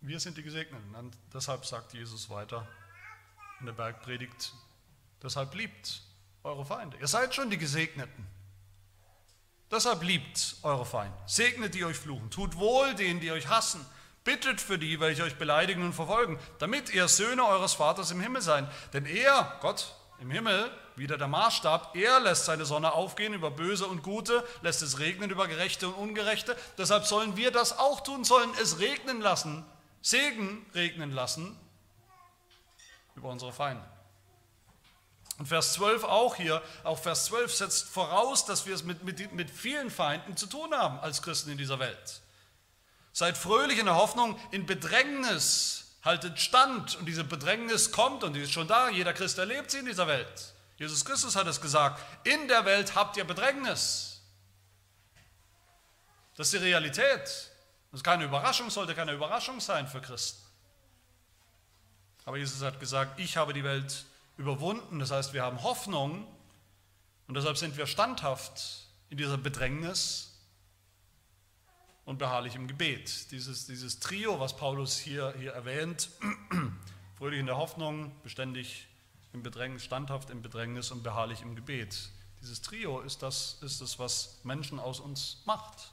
[0.00, 0.94] Wir sind die Gesegneten.
[0.94, 2.68] Und deshalb sagt Jesus weiter
[3.60, 4.52] in der Bergpredigt,
[5.22, 6.02] deshalb liebt
[6.42, 6.98] eure Feinde.
[6.98, 8.26] Ihr seid schon die Gesegneten.
[9.70, 11.16] Deshalb liebt eure Feinde.
[11.26, 12.30] Segnet die euch fluchen.
[12.30, 13.84] Tut wohl denen, die euch hassen.
[14.24, 18.40] Bittet für die, welche euch beleidigen und verfolgen, damit ihr Söhne eures Vaters im Himmel
[18.40, 18.66] seid.
[18.94, 23.86] Denn er, Gott im Himmel, wieder der Maßstab, er lässt seine Sonne aufgehen über Böse
[23.86, 26.56] und Gute, lässt es regnen über Gerechte und Ungerechte.
[26.78, 29.66] Deshalb sollen wir das auch tun, sollen es regnen lassen,
[30.00, 31.58] Segen regnen lassen
[33.16, 33.84] über unsere Feinde.
[35.38, 39.32] Und Vers 12 auch hier, auch Vers 12 setzt voraus, dass wir es mit, mit,
[39.32, 42.22] mit vielen Feinden zu tun haben als Christen in dieser Welt.
[43.14, 46.96] Seid fröhlich in der Hoffnung, in Bedrängnis haltet stand.
[46.96, 48.90] Und diese Bedrängnis kommt und die ist schon da.
[48.90, 50.52] Jeder Christ erlebt sie in dieser Welt.
[50.76, 54.20] Jesus Christus hat es gesagt, in der Welt habt ihr Bedrängnis.
[56.34, 57.22] Das ist die Realität.
[57.22, 60.42] Das ist keine Überraschung, sollte keine Überraschung sein für Christen.
[62.24, 64.04] Aber Jesus hat gesagt, ich habe die Welt
[64.36, 64.98] überwunden.
[64.98, 66.26] Das heißt, wir haben Hoffnung
[67.28, 70.33] und deshalb sind wir standhaft in dieser Bedrängnis
[72.04, 73.30] und beharrlich im Gebet.
[73.30, 76.10] Dieses, dieses Trio, was Paulus hier, hier erwähnt,
[77.16, 78.86] fröhlich in der Hoffnung, beständig
[79.32, 82.10] im Bedrängnis, standhaft im Bedrängnis und beharrlich im Gebet.
[82.40, 85.92] Dieses Trio ist das, ist das, was Menschen aus uns macht,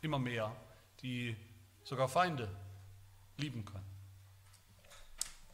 [0.00, 0.54] immer mehr,
[1.02, 1.36] die
[1.84, 2.48] sogar Feinde
[3.36, 3.84] lieben können.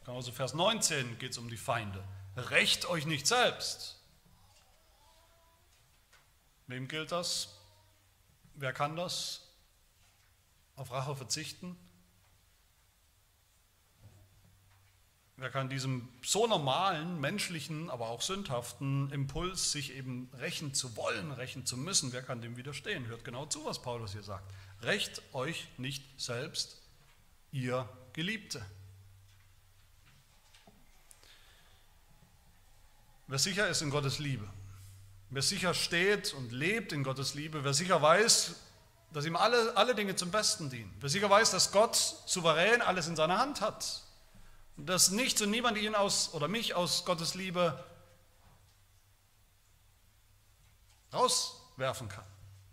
[0.05, 2.01] Genauso Vers 19 geht es um die Feinde.
[2.37, 3.99] Recht euch nicht selbst.
[6.67, 7.49] Wem gilt das?
[8.55, 9.46] Wer kann das?
[10.77, 11.75] Auf Rache verzichten?
[15.39, 21.31] Wer kann diesem so normalen, menschlichen, aber auch sündhaften Impuls, sich eben rächen zu wollen,
[21.31, 23.05] rächen zu müssen, wer kann dem widerstehen?
[23.05, 24.51] Hört genau zu, was Paulus hier sagt.
[24.81, 26.81] Recht euch nicht selbst,
[27.51, 28.65] ihr Geliebte.
[33.27, 34.47] Wer sicher ist in Gottes Liebe,
[35.29, 38.55] wer sicher steht und lebt in Gottes Liebe, wer sicher weiß,
[39.11, 40.93] dass ihm alle, alle Dinge zum Besten dienen.
[40.99, 44.03] Wer sicher weiß, dass Gott souverän alles in seiner Hand hat
[44.75, 47.83] und dass nichts und niemand ihn aus oder mich aus Gottes Liebe
[51.13, 52.25] rauswerfen kann.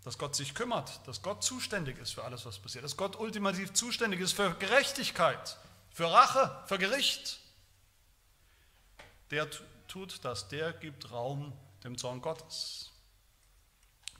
[0.03, 3.73] Dass Gott sich kümmert, dass Gott zuständig ist für alles, was passiert, dass Gott ultimativ
[3.73, 5.57] zuständig ist für Gerechtigkeit,
[5.89, 7.39] für Rache, für Gericht.
[9.31, 9.47] Der
[9.87, 12.91] tut das, der gibt Raum dem Zorn Gottes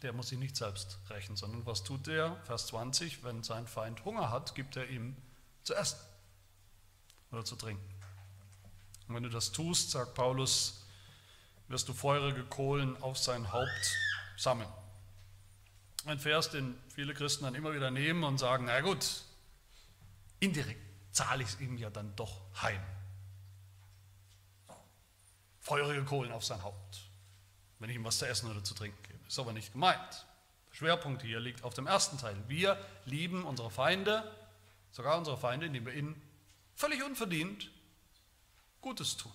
[0.02, 2.36] der muss sich nicht selbst rächen, sondern was tut er?
[2.44, 5.16] Vers 20, wenn sein Feind Hunger hat, gibt er ihm
[5.64, 6.00] zu essen
[7.32, 7.84] oder zu trinken.
[9.08, 10.86] Und wenn du das tust, sagt Paulus,
[11.68, 13.96] wirst du feurige Kohlen auf sein Haupt
[14.38, 14.70] sammeln.
[16.06, 19.24] Ein Vers, den viele Christen dann immer wieder nehmen und sagen, na gut,
[20.40, 20.82] indirekt
[21.12, 22.82] zahle ich es ihm ja dann doch heim.
[25.62, 27.10] Feurige Kohlen auf sein Haupt,
[27.80, 29.15] wenn ich ihm was zu essen oder zu trinken gebe.
[29.28, 30.26] Ist aber nicht gemeint.
[30.72, 32.36] Der Schwerpunkt hier liegt auf dem ersten Teil.
[32.48, 34.30] Wir lieben unsere Feinde,
[34.92, 36.22] sogar unsere Feinde, indem wir ihnen
[36.76, 37.72] völlig unverdient
[38.82, 39.32] Gutes tun.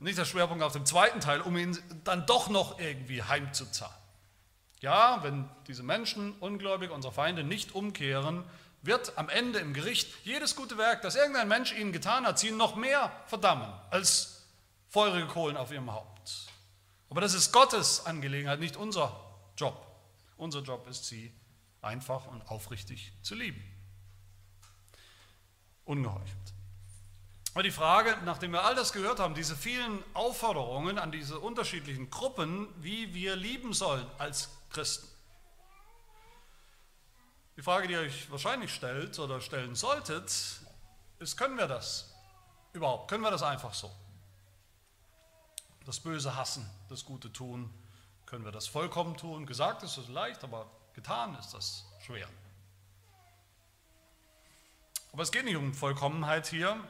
[0.00, 3.94] Nicht der Schwerpunkt auf dem zweiten Teil, um ihn dann doch noch irgendwie heimzuzahlen.
[4.80, 8.44] Ja, wenn diese Menschen, ungläubig, unsere Feinde, nicht umkehren,
[8.82, 12.50] wird am Ende im Gericht jedes gute Werk, das irgendein Mensch ihnen getan hat, sie
[12.50, 14.42] noch mehr verdammen als
[14.90, 16.13] feurige Kohlen auf ihrem Haupt.
[17.10, 19.20] Aber das ist Gottes Angelegenheit, nicht unser
[19.56, 19.86] Job.
[20.36, 21.32] Unser Job ist, sie
[21.80, 23.62] einfach und aufrichtig zu lieben.
[25.84, 26.54] Ungeheuchelt.
[27.52, 32.10] Aber die Frage, nachdem wir all das gehört haben, diese vielen Aufforderungen an diese unterschiedlichen
[32.10, 35.06] Gruppen, wie wir lieben sollen als Christen.
[37.56, 40.32] Die Frage, die ihr euch wahrscheinlich stellt oder stellen solltet,
[41.20, 42.12] ist, können wir das
[42.72, 43.08] überhaupt?
[43.08, 43.88] Können wir das einfach so?
[45.84, 47.72] Das Böse hassen, das Gute tun,
[48.26, 49.46] können wir das vollkommen tun?
[49.46, 52.28] Gesagt ist es leicht, aber getan ist das schwer.
[55.12, 56.82] Aber es geht nicht um Vollkommenheit hier,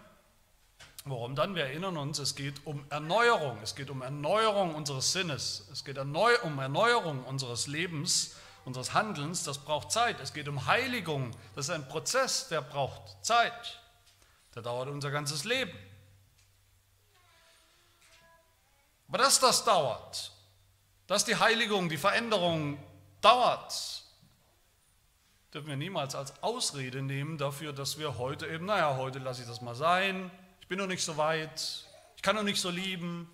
[1.06, 1.54] Warum dann?
[1.54, 3.58] Wir erinnern uns, es geht um Erneuerung.
[3.62, 5.68] Es geht um Erneuerung unseres Sinnes.
[5.70, 9.44] Es geht um Erneuerung unseres Lebens, unseres Handelns.
[9.44, 10.18] Das braucht Zeit.
[10.20, 11.32] Es geht um Heiligung.
[11.54, 13.82] Das ist ein Prozess, der braucht Zeit.
[14.54, 15.72] Der dauert unser ganzes Leben.
[19.14, 20.32] Aber dass das dauert,
[21.06, 22.82] dass die Heiligung, die Veränderung
[23.20, 24.02] dauert,
[25.52, 29.46] dürfen wir niemals als Ausrede nehmen dafür, dass wir heute eben, naja, heute lasse ich
[29.46, 31.86] das mal sein, ich bin noch nicht so weit,
[32.16, 33.30] ich kann noch nicht so lieben,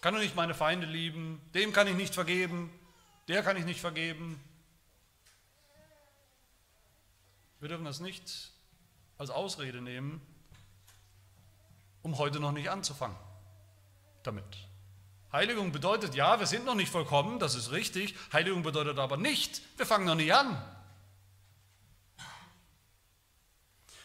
[0.00, 2.76] kann noch nicht meine Feinde lieben, dem kann ich nicht vergeben,
[3.28, 4.42] der kann ich nicht vergeben.
[7.60, 8.50] Wir dürfen das nicht
[9.18, 10.20] als Ausrede nehmen,
[12.02, 13.16] um heute noch nicht anzufangen
[14.24, 14.71] damit.
[15.32, 18.14] Heiligung bedeutet, ja, wir sind noch nicht vollkommen, das ist richtig.
[18.32, 20.62] Heiligung bedeutet aber nicht, wir fangen noch nicht an.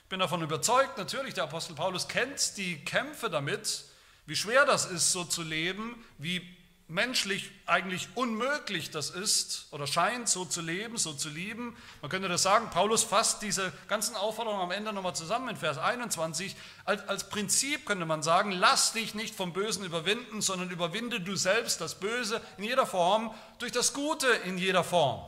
[0.03, 3.84] Ich bin davon überzeugt, natürlich, der Apostel Paulus kennt die Kämpfe damit,
[4.25, 6.56] wie schwer das ist, so zu leben, wie
[6.89, 11.75] menschlich eigentlich unmöglich das ist oder scheint, so zu leben, so zu lieben.
[12.01, 15.77] Man könnte das sagen, Paulus fasst diese ganzen Aufforderungen am Ende nochmal zusammen in Vers
[15.77, 16.55] 21.
[16.85, 21.35] Als, als Prinzip könnte man sagen, lass dich nicht vom Bösen überwinden, sondern überwinde du
[21.35, 25.21] selbst das Böse in jeder Form durch das Gute in jeder Form.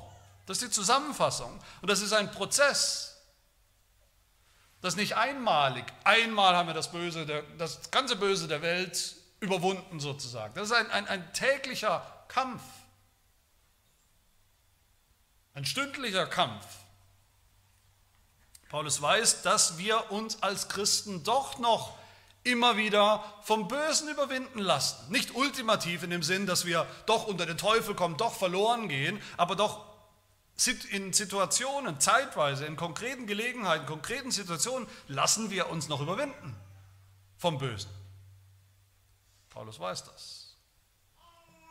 [0.46, 1.60] Das ist die Zusammenfassung.
[1.82, 3.18] Und das ist ein Prozess.
[4.82, 5.84] Das ist nicht einmalig.
[6.06, 10.54] Einmal haben wir das, Böse, das ganze Böse der Welt überwunden sozusagen.
[10.54, 12.62] Das ist ein, ein, ein täglicher Kampf.
[15.54, 16.66] Ein stündlicher Kampf.
[18.70, 21.98] Paulus weiß, dass wir uns als Christen doch noch
[22.44, 25.12] immer wieder vom Bösen überwinden lassen.
[25.12, 29.22] Nicht ultimativ in dem Sinn, dass wir doch unter den Teufel kommen, doch verloren gehen,
[29.38, 29.86] aber doch
[30.92, 36.56] in Situationen, zeitweise, in konkreten Gelegenheiten, konkreten Situationen, lassen wir uns noch überwinden
[37.38, 37.90] vom Bösen.
[39.60, 40.56] Paulus weiß das.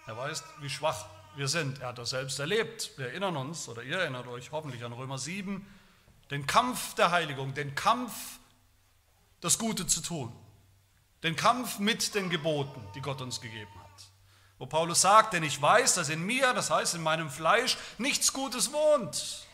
[0.07, 1.81] Er weiß, wie schwach wir sind.
[1.81, 2.91] Er hat das selbst erlebt.
[2.99, 5.67] Wir erinnern uns, oder ihr erinnert euch hoffentlich an Römer 7,
[6.31, 8.13] den Kampf der Heiligung, den Kampf,
[9.41, 10.31] das Gute zu tun,
[11.23, 14.03] den Kampf mit den Geboten, die Gott uns gegeben hat.
[14.59, 18.35] Wo Paulus sagt, denn ich weiß, dass in mir, das heißt in meinem Fleisch, nichts
[18.35, 19.47] Gutes wohnt.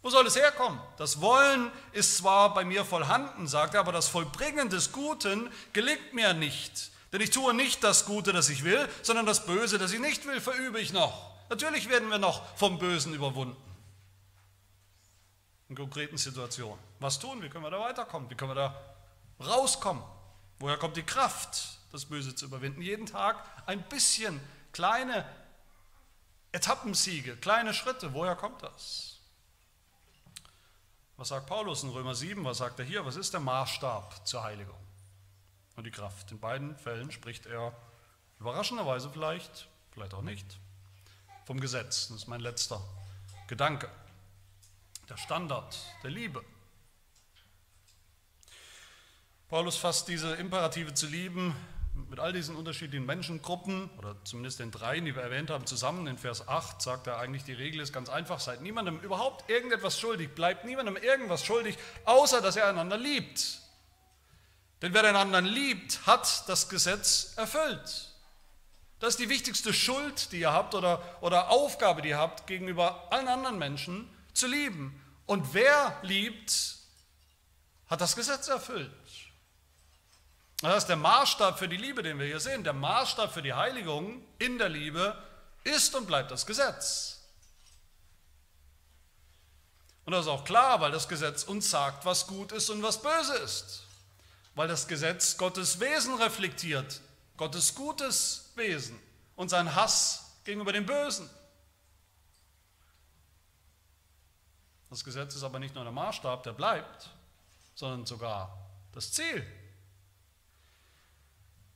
[0.00, 0.80] Wo soll es herkommen?
[0.96, 6.14] Das Wollen ist zwar bei mir vorhanden, sagt er, aber das Vollbringen des Guten gelingt
[6.14, 6.93] mir nicht.
[7.14, 10.26] Denn ich tue nicht das Gute, das ich will, sondern das Böse, das ich nicht
[10.26, 11.30] will, verübe ich noch.
[11.48, 13.56] Natürlich werden wir noch vom Bösen überwunden.
[15.70, 16.78] In konkreten Situationen.
[17.00, 17.40] Was tun?
[17.40, 18.28] Wie können wir da weiterkommen?
[18.28, 18.96] Wie können wir da
[19.40, 20.02] rauskommen?
[20.58, 21.78] Woher kommt die Kraft?
[21.94, 22.82] das Böse zu überwinden.
[22.82, 23.36] Jeden Tag
[23.66, 24.40] ein bisschen
[24.72, 25.24] kleine
[26.50, 28.12] Etappensiege, kleine Schritte.
[28.12, 29.20] Woher kommt das?
[31.16, 32.44] Was sagt Paulus in Römer 7?
[32.44, 33.06] Was sagt er hier?
[33.06, 34.83] Was ist der Maßstab zur Heiligung
[35.76, 36.30] und die Kraft?
[36.32, 37.74] In beiden Fällen spricht er
[38.40, 40.58] überraschenderweise vielleicht, vielleicht auch nicht,
[41.44, 42.08] vom Gesetz.
[42.08, 42.80] Das ist mein letzter
[43.48, 43.88] Gedanke.
[45.08, 46.42] Der Standard der Liebe.
[49.48, 51.54] Paulus fasst diese Imperative zu lieben
[52.10, 56.06] mit all diesen unterschiedlichen Menschengruppen, oder zumindest den dreien, die wir erwähnt haben, zusammen.
[56.06, 60.00] In Vers 8 sagt er eigentlich, die Regel ist ganz einfach, seid niemandem überhaupt irgendetwas
[60.00, 63.60] schuldig, bleibt niemandem irgendwas schuldig, außer dass er einander liebt.
[64.82, 68.10] Denn wer den anderen liebt, hat das Gesetz erfüllt.
[69.00, 73.12] Das ist die wichtigste Schuld, die ihr habt oder, oder Aufgabe, die ihr habt, gegenüber
[73.12, 75.00] allen anderen Menschen zu lieben.
[75.26, 76.76] Und wer liebt,
[77.88, 78.90] hat das Gesetz erfüllt.
[80.60, 82.64] Das ist der Maßstab für die Liebe, den wir hier sehen.
[82.64, 85.16] Der Maßstab für die Heiligung in der Liebe
[85.64, 87.20] ist und bleibt das Gesetz.
[90.06, 93.00] Und das ist auch klar, weil das Gesetz uns sagt, was gut ist und was
[93.00, 93.83] böse ist.
[94.54, 97.00] Weil das Gesetz Gottes Wesen reflektiert,
[97.36, 98.98] Gottes gutes Wesen
[99.36, 101.28] und sein Hass gegenüber dem Bösen.
[104.90, 107.10] Das Gesetz ist aber nicht nur der Maßstab, der bleibt,
[107.74, 108.56] sondern sogar
[108.92, 109.44] das Ziel.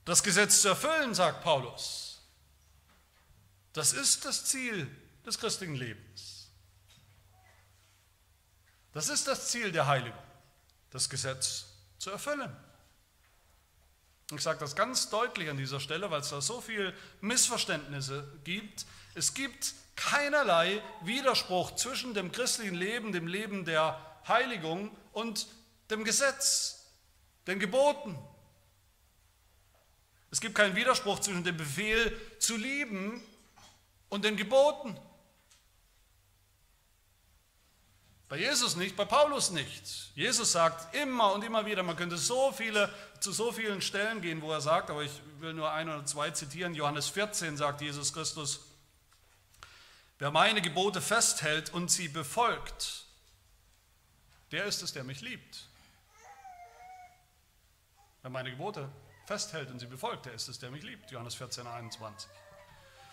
[0.05, 2.21] Das Gesetz zu erfüllen, sagt Paulus,
[3.73, 4.89] das ist das Ziel
[5.25, 6.49] des christlichen Lebens.
[8.93, 10.23] Das ist das Ziel der Heiligung,
[10.89, 11.65] das Gesetz
[11.97, 12.55] zu erfüllen.
[14.35, 18.85] Ich sage das ganz deutlich an dieser Stelle, weil es da so viele Missverständnisse gibt.
[19.15, 25.47] Es gibt keinerlei Widerspruch zwischen dem christlichen Leben, dem Leben der Heiligung und
[25.89, 26.91] dem Gesetz,
[27.47, 28.17] den Geboten.
[30.29, 33.23] Es gibt keinen Widerspruch zwischen dem Befehl zu lieben
[34.09, 34.95] und den Geboten.
[38.29, 40.11] Bei Jesus nicht, bei Paulus nicht.
[40.13, 44.43] Jesus sagt immer und immer wieder, man könnte so viele, zu so vielen Stellen gehen,
[44.43, 46.75] wo er sagt, aber ich will nur ein oder zwei zitieren.
[46.75, 48.59] Johannes 14 sagt Jesus Christus,
[50.19, 53.05] wer meine Gebote festhält und sie befolgt,
[54.51, 55.65] der ist es, der mich liebt.
[58.21, 58.89] Wer meine Gebote
[59.25, 61.09] festhält und sie befolgt, der ist es, der mich liebt.
[61.09, 62.29] Johannes 14, 21.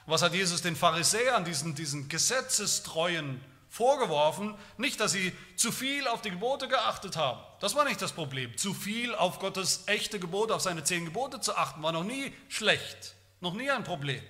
[0.05, 6.23] Was hat Jesus den Pharisäern, diesen, diesen gesetzestreuen vorgeworfen, nicht, dass sie zu viel auf
[6.23, 7.41] die Gebote geachtet haben.
[7.61, 8.57] Das war nicht das Problem.
[8.57, 12.33] Zu viel auf Gottes echte Gebote, auf seine zehn Gebote zu achten, war noch nie
[12.49, 14.23] schlecht, noch nie ein Problem.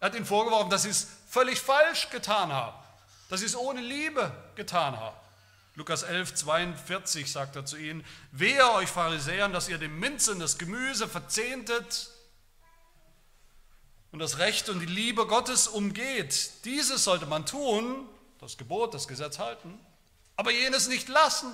[0.00, 2.76] Er hat ihnen vorgeworfen, dass sie es völlig falsch getan haben,
[3.28, 5.16] dass sie es ohne Liebe getan haben.
[5.76, 10.56] Lukas 11, 42 sagt er zu ihnen, wehe euch Pharisäern, dass ihr dem Minzen das
[10.56, 12.10] Gemüse verzehntet
[14.12, 16.64] und das Recht und die Liebe Gottes umgeht.
[16.64, 18.08] Dieses sollte man tun,
[18.44, 19.78] das Gebot, das Gesetz halten,
[20.36, 21.50] aber jenes nicht lassen.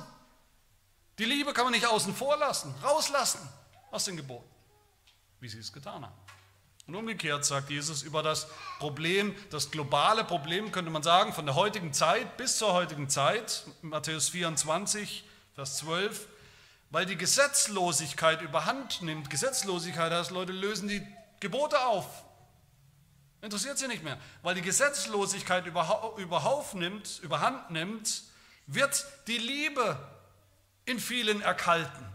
[1.18, 3.40] Die Liebe kann man nicht außen vor lassen, rauslassen
[3.90, 4.48] aus den Geboten,
[5.38, 6.14] wie sie es getan haben.
[6.86, 8.48] Und umgekehrt sagt Jesus über das
[8.80, 13.64] Problem, das globale Problem, könnte man sagen, von der heutigen Zeit bis zur heutigen Zeit,
[13.82, 15.24] Matthäus 24,
[15.54, 16.26] Vers 12,
[16.90, 19.30] weil die Gesetzlosigkeit überhand nimmt.
[19.30, 21.06] Gesetzlosigkeit heißt, Leute lösen die
[21.38, 22.24] Gebote auf,
[23.42, 24.18] Interessiert sie nicht mehr.
[24.42, 28.22] Weil die Gesetzlosigkeit überhaupt nimmt, überhand nimmt,
[28.66, 29.98] wird die Liebe
[30.84, 32.06] in vielen erkalten.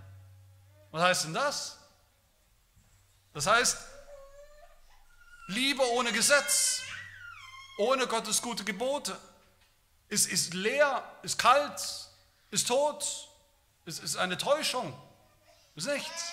[0.91, 1.77] Was heißt denn das?
[3.33, 3.77] Das heißt,
[5.47, 6.81] Liebe ohne Gesetz,
[7.77, 9.17] ohne Gottes gute Gebote,
[10.07, 11.81] ist, ist leer, ist kalt,
[12.51, 13.29] ist tot,
[13.85, 14.97] ist, ist eine Täuschung,
[15.75, 16.31] ist nichts.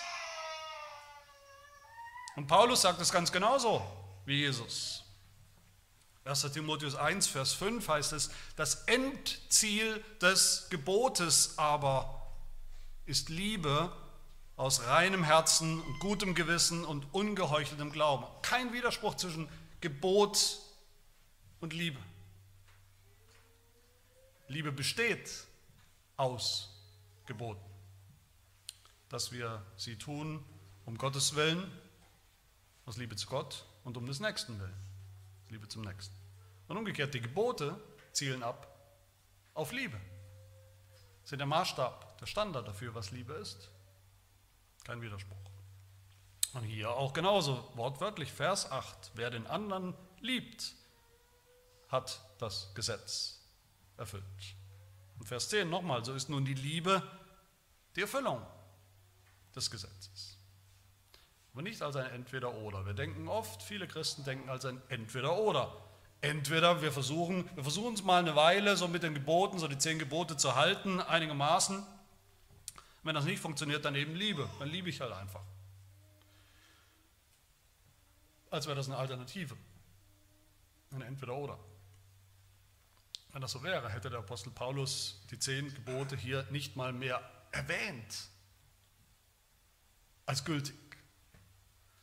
[2.36, 5.04] Und Paulus sagt es ganz genauso wie Jesus.
[6.24, 6.52] 1.
[6.52, 12.30] Timotheus 1, Vers 5 heißt es, das Endziel des Gebotes aber
[13.06, 13.92] ist Liebe
[14.56, 18.24] aus reinem Herzen und gutem Gewissen und ungeheucheltem Glauben.
[18.42, 19.48] Kein Widerspruch zwischen
[19.80, 20.60] Gebot
[21.60, 21.98] und Liebe.
[24.46, 25.46] Liebe besteht
[26.16, 26.68] aus
[27.26, 27.64] Geboten,
[29.08, 30.44] dass wir sie tun
[30.84, 31.70] um Gottes Willen,
[32.86, 34.86] aus Liebe zu Gott und um des Nächsten willen.
[35.48, 36.14] Liebe zum Nächsten.
[36.68, 37.78] Und umgekehrt, die Gebote
[38.12, 38.66] zielen ab
[39.54, 40.00] auf Liebe.
[41.24, 43.70] Sind der Maßstab, der Standard dafür, was Liebe ist.
[44.84, 45.36] Kein Widerspruch.
[46.54, 49.12] Und hier auch genauso, wortwörtlich, Vers 8.
[49.14, 50.74] Wer den anderen liebt,
[51.88, 53.40] hat das Gesetz
[53.96, 54.24] erfüllt.
[55.18, 57.02] Und Vers 10 nochmal, so ist nun die Liebe
[57.94, 58.44] die Erfüllung
[59.54, 60.31] des Gesetzes.
[61.52, 62.86] Aber nicht als ein Entweder-Oder.
[62.86, 65.70] Wir denken oft, viele Christen denken als ein Entweder-Oder.
[66.22, 69.76] Entweder wir versuchen, wir versuchen es mal eine Weile so mit den Geboten, so die
[69.76, 71.84] zehn Gebote zu halten, einigermaßen.
[73.02, 74.48] Wenn das nicht funktioniert, dann eben Liebe.
[74.60, 75.42] Dann liebe ich halt einfach.
[78.50, 79.56] Als wäre das eine Alternative.
[80.92, 81.58] Ein Entweder-Oder.
[83.32, 87.20] Wenn das so wäre, hätte der Apostel Paulus die zehn Gebote hier nicht mal mehr
[87.50, 88.28] erwähnt
[90.26, 90.76] als gültig.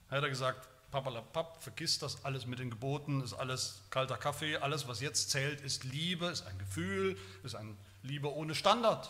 [0.09, 4.87] Er hat gesagt, papalapap, vergiss das alles mit den Geboten, ist alles kalter Kaffee, alles,
[4.87, 9.09] was jetzt zählt, ist Liebe, ist ein Gefühl, ist ein Liebe ohne Standard.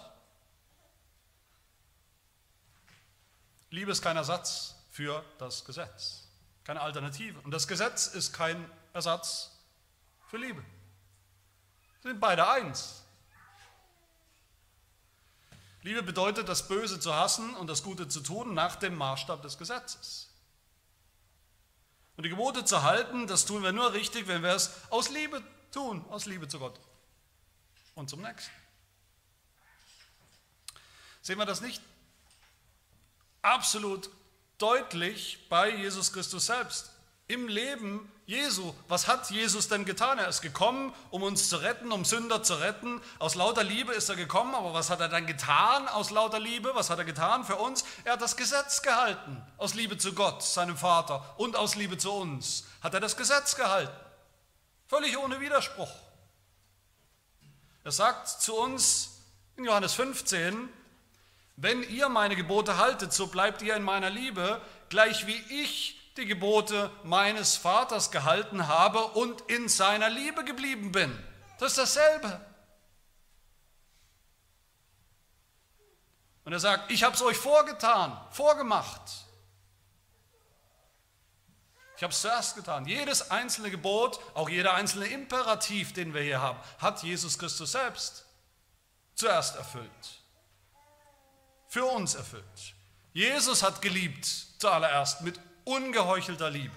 [3.70, 6.28] Liebe ist kein Ersatz für das Gesetz,
[6.64, 7.40] keine Alternative.
[7.42, 9.52] Und das Gesetz ist kein Ersatz
[10.28, 10.64] für Liebe.
[12.02, 13.04] Sie sind beide eins.
[15.82, 19.58] Liebe bedeutet, das Böse zu hassen und das Gute zu tun nach dem Maßstab des
[19.58, 20.29] Gesetzes.
[22.20, 25.42] Und die Gebote zu halten, das tun wir nur richtig, wenn wir es aus Liebe
[25.72, 26.78] tun, aus Liebe zu Gott
[27.96, 28.52] und zum Nächsten.
[31.22, 31.82] Sehen wir das nicht
[33.42, 34.10] absolut
[34.58, 36.89] deutlich bei Jesus Christus selbst?
[37.30, 38.74] Im Leben Jesu.
[38.88, 40.18] Was hat Jesus denn getan?
[40.18, 43.00] Er ist gekommen, um uns zu retten, um Sünder zu retten.
[43.20, 46.72] Aus lauter Liebe ist er gekommen, aber was hat er dann getan aus lauter Liebe?
[46.74, 47.86] Was hat er getan für uns?
[48.04, 49.40] Er hat das Gesetz gehalten.
[49.58, 53.56] Aus Liebe zu Gott, seinem Vater und aus Liebe zu uns hat er das Gesetz
[53.56, 53.94] gehalten.
[54.88, 55.92] Völlig ohne Widerspruch.
[57.84, 59.22] Er sagt zu uns
[59.56, 60.68] in Johannes 15,
[61.58, 64.60] wenn ihr meine Gebote haltet, so bleibt ihr in meiner Liebe,
[64.90, 71.12] gleich wie ich die Gebote meines Vaters gehalten habe und in seiner Liebe geblieben bin.
[71.58, 72.46] Das ist dasselbe.
[76.46, 79.02] Und er sagt, ich habe es euch vorgetan, vorgemacht.
[81.96, 82.86] Ich habe es zuerst getan.
[82.86, 88.26] Jedes einzelne Gebot, auch jeder einzelne Imperativ, den wir hier haben, hat Jesus Christus selbst
[89.16, 90.24] zuerst erfüllt.
[91.68, 92.74] Für uns erfüllt.
[93.12, 94.26] Jesus hat geliebt
[94.60, 95.40] zuallererst mit
[95.70, 96.76] ungeheuchelter Liebe.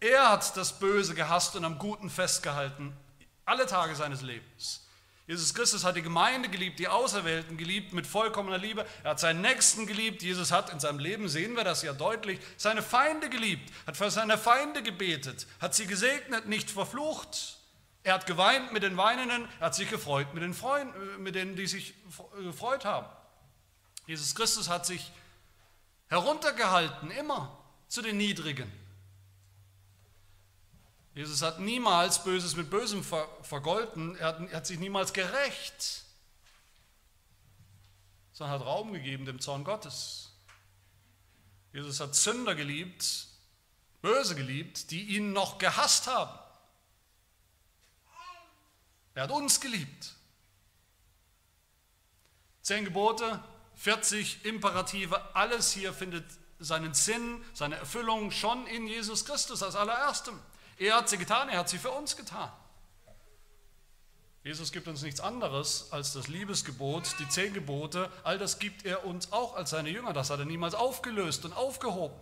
[0.00, 2.96] Er hat das Böse gehasst und am Guten festgehalten,
[3.44, 4.84] alle Tage seines Lebens.
[5.26, 8.86] Jesus Christus hat die Gemeinde geliebt, die Auserwählten geliebt mit vollkommener Liebe.
[9.04, 10.22] Er hat seinen Nächsten geliebt.
[10.22, 14.10] Jesus hat in seinem Leben, sehen wir das ja deutlich, seine Feinde geliebt, hat für
[14.10, 17.58] seine Feinde gebetet, hat sie gesegnet, nicht verflucht.
[18.04, 21.34] Er hat geweint mit den Weinenden, er hat sich gefreut mit den, Freund, äh, mit
[21.34, 21.92] denen, die sich
[22.42, 23.06] gefreut haben.
[24.06, 25.12] Jesus Christus hat sich
[26.08, 27.57] heruntergehalten, immer
[27.88, 28.70] zu den Niedrigen.
[31.14, 36.04] Jesus hat niemals Böses mit Bösem vergolten, er hat, er hat sich niemals gerecht,
[38.32, 40.30] sondern hat Raum gegeben dem Zorn Gottes.
[41.72, 43.26] Jesus hat Sünder geliebt,
[44.00, 46.38] Böse geliebt, die ihn noch gehasst haben.
[49.14, 50.14] Er hat uns geliebt.
[52.62, 53.42] Zehn Gebote,
[53.74, 56.24] 40 Imperative, alles hier findet
[56.58, 60.38] seinen Sinn, seine Erfüllung schon in Jesus Christus als allererstem.
[60.76, 62.50] Er hat sie getan, er hat sie für uns getan.
[64.44, 68.10] Jesus gibt uns nichts anderes als das Liebesgebot, die zehn Gebote.
[68.24, 70.12] All das gibt er uns auch als seine Jünger.
[70.12, 72.16] Das hat er niemals aufgelöst und aufgehoben.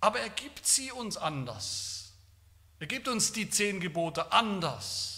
[0.00, 2.12] Aber er gibt sie uns anders.
[2.78, 5.14] Er gibt uns die zehn Gebote anders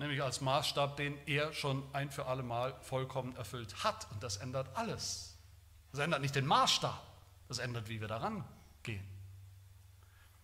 [0.00, 4.10] nämlich als Maßstab, den er schon ein für alle Mal vollkommen erfüllt hat.
[4.10, 5.29] Und das ändert alles.
[5.92, 7.00] Das ändert nicht den Maßstab,
[7.48, 8.44] das ändert, wie wir daran
[8.82, 9.04] gehen.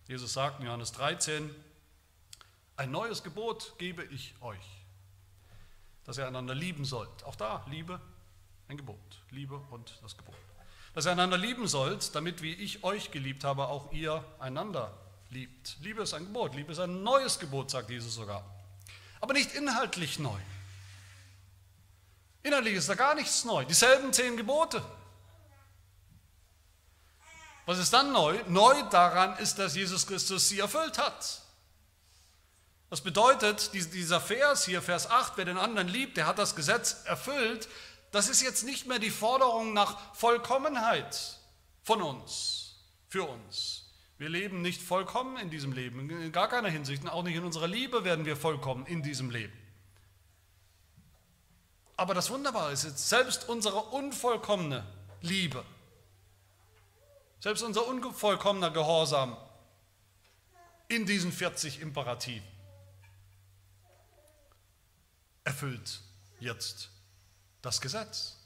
[0.07, 1.53] Jesus sagt in Johannes 13,
[2.75, 4.65] ein neues Gebot gebe ich euch,
[6.05, 7.23] dass ihr einander lieben sollt.
[7.23, 7.99] Auch da Liebe,
[8.67, 8.97] ein Gebot.
[9.31, 10.35] Liebe und das Gebot.
[10.93, 14.97] Dass ihr einander lieben sollt, damit wie ich euch geliebt habe, auch ihr einander
[15.29, 15.77] liebt.
[15.81, 18.43] Liebe ist ein Gebot, Liebe ist ein neues Gebot, sagt Jesus sogar
[19.19, 20.39] aber nicht inhaltlich neu.
[22.43, 23.65] Inhaltlich ist da gar nichts neu.
[23.65, 24.83] Dieselben zehn Gebote.
[27.67, 28.39] Was ist dann neu?
[28.47, 31.41] Neu daran ist, dass Jesus Christus sie erfüllt hat.
[32.89, 37.03] Das bedeutet, dieser Vers hier, Vers 8, wer den anderen liebt, der hat das Gesetz
[37.03, 37.67] erfüllt.
[38.11, 41.39] Das ist jetzt nicht mehr die Forderung nach Vollkommenheit
[41.83, 42.77] von uns,
[43.09, 43.83] für uns.
[44.17, 47.05] Wir leben nicht vollkommen in diesem Leben, in gar keiner Hinsicht.
[47.09, 49.53] Auch nicht in unserer Liebe werden wir vollkommen in diesem Leben.
[51.97, 54.85] Aber das Wunderbare ist jetzt, selbst unsere unvollkommene
[55.21, 55.65] Liebe,
[57.39, 59.37] selbst unser unvollkommener Gehorsam
[60.87, 62.47] in diesen 40 Imperativen
[65.43, 66.01] erfüllt
[66.39, 66.89] jetzt
[67.61, 68.37] das Gesetz,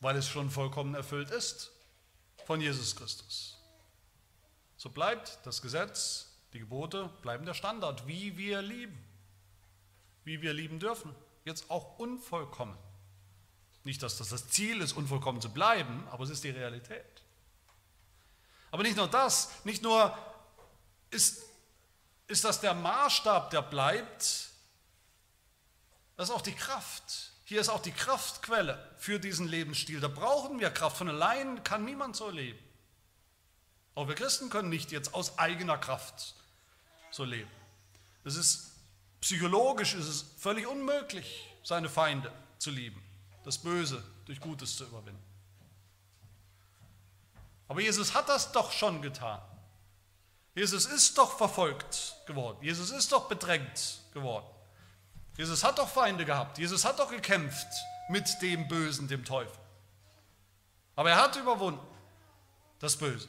[0.00, 1.72] weil es schon vollkommen erfüllt ist
[2.46, 3.58] von Jesus Christus.
[4.76, 8.98] So bleibt das Gesetz, die Gebote bleiben der Standard, wie wir lieben,
[10.24, 11.14] wie wir lieben dürfen.
[11.44, 12.76] Jetzt auch unvollkommen.
[13.84, 17.22] Nicht, dass das das Ziel ist, unvollkommen zu bleiben, aber es ist die Realität.
[18.70, 20.16] Aber nicht nur das, nicht nur
[21.10, 21.44] ist,
[22.26, 24.50] ist das der Maßstab, der bleibt,
[26.16, 27.32] das ist auch die Kraft.
[27.44, 30.00] Hier ist auch die Kraftquelle für diesen Lebensstil.
[30.00, 30.96] Da brauchen wir Kraft.
[30.96, 32.58] Von allein kann niemand so leben.
[33.94, 36.34] Auch wir Christen können nicht jetzt aus eigener Kraft
[37.10, 37.50] so leben.
[38.24, 38.72] Es ist
[39.20, 43.02] psychologisch ist es völlig unmöglich, seine Feinde zu lieben,
[43.44, 45.22] das Böse durch Gutes zu überwinden.
[47.68, 49.40] Aber Jesus hat das doch schon getan.
[50.54, 52.58] Jesus ist doch verfolgt geworden.
[52.62, 54.46] Jesus ist doch bedrängt geworden.
[55.36, 56.58] Jesus hat doch Feinde gehabt.
[56.58, 57.66] Jesus hat doch gekämpft
[58.08, 59.58] mit dem Bösen, dem Teufel.
[60.94, 61.84] Aber er hat überwunden
[62.78, 63.28] das Böse.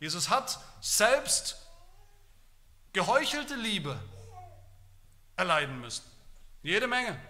[0.00, 1.56] Jesus hat selbst
[2.92, 4.00] geheuchelte Liebe
[5.36, 6.02] erleiden müssen.
[6.62, 7.20] Jede Menge.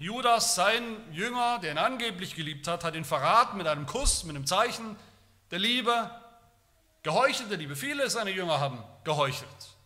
[0.00, 0.82] Judas, sein
[1.12, 4.96] Jünger, der ihn angeblich geliebt hat, hat ihn verraten mit einem Kuss, mit einem Zeichen
[5.50, 6.10] der Liebe,
[7.02, 7.76] geheuchelte Liebe.
[7.76, 9.76] Viele seiner Jünger haben geheuchelt.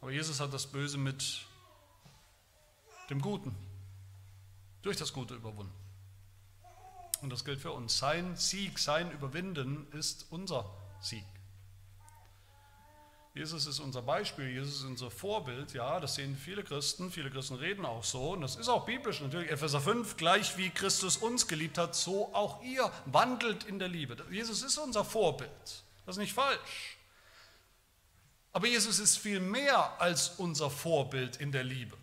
[0.00, 1.46] Aber Jesus hat das Böse mit
[3.10, 3.54] dem Guten,
[4.82, 5.72] durch das Gute überwunden.
[7.22, 7.96] Und das gilt für uns.
[7.96, 10.68] Sein Sieg, sein Überwinden ist unser
[11.00, 11.24] Sieg.
[13.34, 17.56] Jesus ist unser Beispiel, Jesus ist unser Vorbild, ja, das sehen viele Christen, viele Christen
[17.56, 19.50] reden auch so und das ist auch biblisch natürlich.
[19.50, 24.16] Epheser 5, gleich wie Christus uns geliebt hat, so auch ihr wandelt in der Liebe.
[24.30, 25.50] Jesus ist unser Vorbild,
[26.06, 26.96] das ist nicht falsch.
[28.52, 31.96] Aber Jesus ist viel mehr als unser Vorbild in der Liebe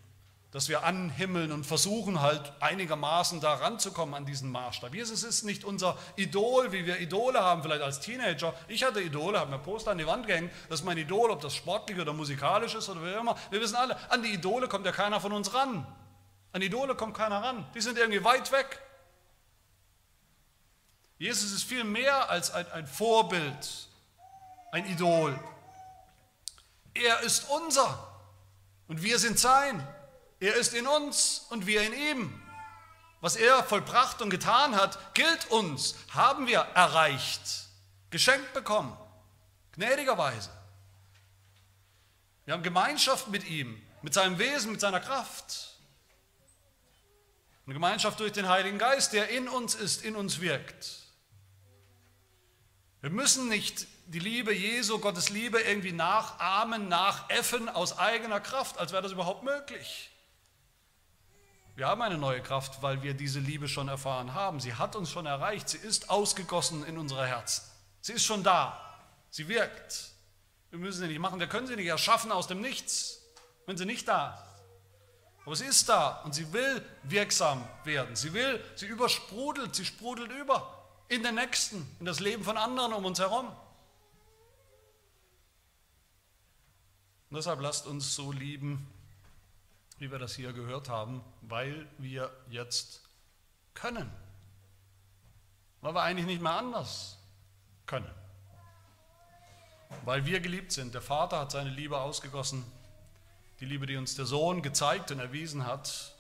[0.52, 4.93] dass wir anhimmeln und versuchen halt einigermaßen da ranzukommen an diesen Maßstab.
[4.93, 8.54] Jesus ist nicht unser Idol, wie wir Idole haben, vielleicht als Teenager.
[8.68, 11.39] Ich hatte Idole, habe mir Poster an die Wand gehängt, das ist mein Idol, ob
[11.39, 13.38] das sportlich oder musikalisch ist oder wie immer.
[13.49, 15.88] Wir wissen alle, an die Idole kommt ja keiner von uns ran.
[16.52, 17.66] An Idole kommt keiner ran.
[17.74, 18.82] Die sind irgendwie weit weg.
[21.18, 23.88] Jesus ist viel mehr als ein, ein Vorbild,
[24.72, 25.39] ein Idol.
[26.93, 28.08] Er ist unser
[28.89, 29.88] und wir sind sein.
[30.42, 32.42] Er ist in uns und wir in ihm.
[33.22, 37.68] Was er vollbracht und getan hat, gilt uns, haben wir erreicht,
[38.10, 38.98] geschenkt bekommen,
[39.74, 40.50] gnädigerweise.
[42.46, 45.78] Wir haben Gemeinschaft mit ihm, mit seinem Wesen, mit seiner Kraft.
[47.68, 51.04] Eine Gemeinschaft durch den Heiligen Geist, der in uns ist, in uns wirkt.
[53.02, 58.92] Wir müssen nicht die Liebe Jesu, Gottes Liebe irgendwie nachahmen, nachäffen aus eigener Kraft, als
[58.92, 60.12] wäre das überhaupt möglich.
[61.82, 64.59] Wir haben eine neue Kraft, weil wir diese Liebe schon erfahren haben.
[64.59, 65.67] Sie hat uns schon erreicht.
[65.67, 67.63] Sie ist ausgegossen in unsere Herzen.
[68.01, 68.79] Sie ist schon da.
[69.32, 70.11] Sie wirkt.
[70.69, 71.39] Wir müssen sie nicht machen.
[71.39, 73.23] Wir können sie nicht erschaffen aus dem Nichts,
[73.65, 75.43] wenn sie nicht da ist.
[75.43, 78.15] Aber sie ist da und sie will wirksam werden.
[78.15, 82.93] Sie will, sie übersprudelt, sie sprudelt über in den Nächsten, in das Leben von anderen
[82.93, 83.47] um uns herum.
[87.32, 88.88] Und deshalb lasst uns so lieben,
[90.02, 93.04] wie wir das hier gehört haben, weil wir jetzt
[93.76, 94.12] können.
[95.82, 97.20] Weil wir eigentlich nicht mehr anders
[97.86, 98.10] können.
[100.04, 100.95] Weil wir geliebt sind.
[100.95, 102.66] Der Vater hat seine Liebe ausgegossen,
[103.60, 106.16] die Liebe, die uns der Sohn gezeigt und erwiesen hat,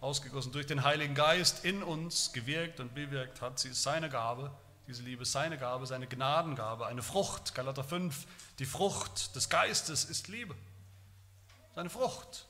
[0.00, 3.58] ausgegossen durch den Heiligen Geist in uns gewirkt und bewirkt hat.
[3.58, 4.50] Sie ist seine Gabe,
[4.86, 7.54] diese Liebe ist seine Gabe, seine Gnadengabe, eine Frucht.
[7.54, 8.26] Galater 5,
[8.60, 10.54] die Frucht des Geistes ist Liebe.
[11.74, 12.46] Seine Frucht.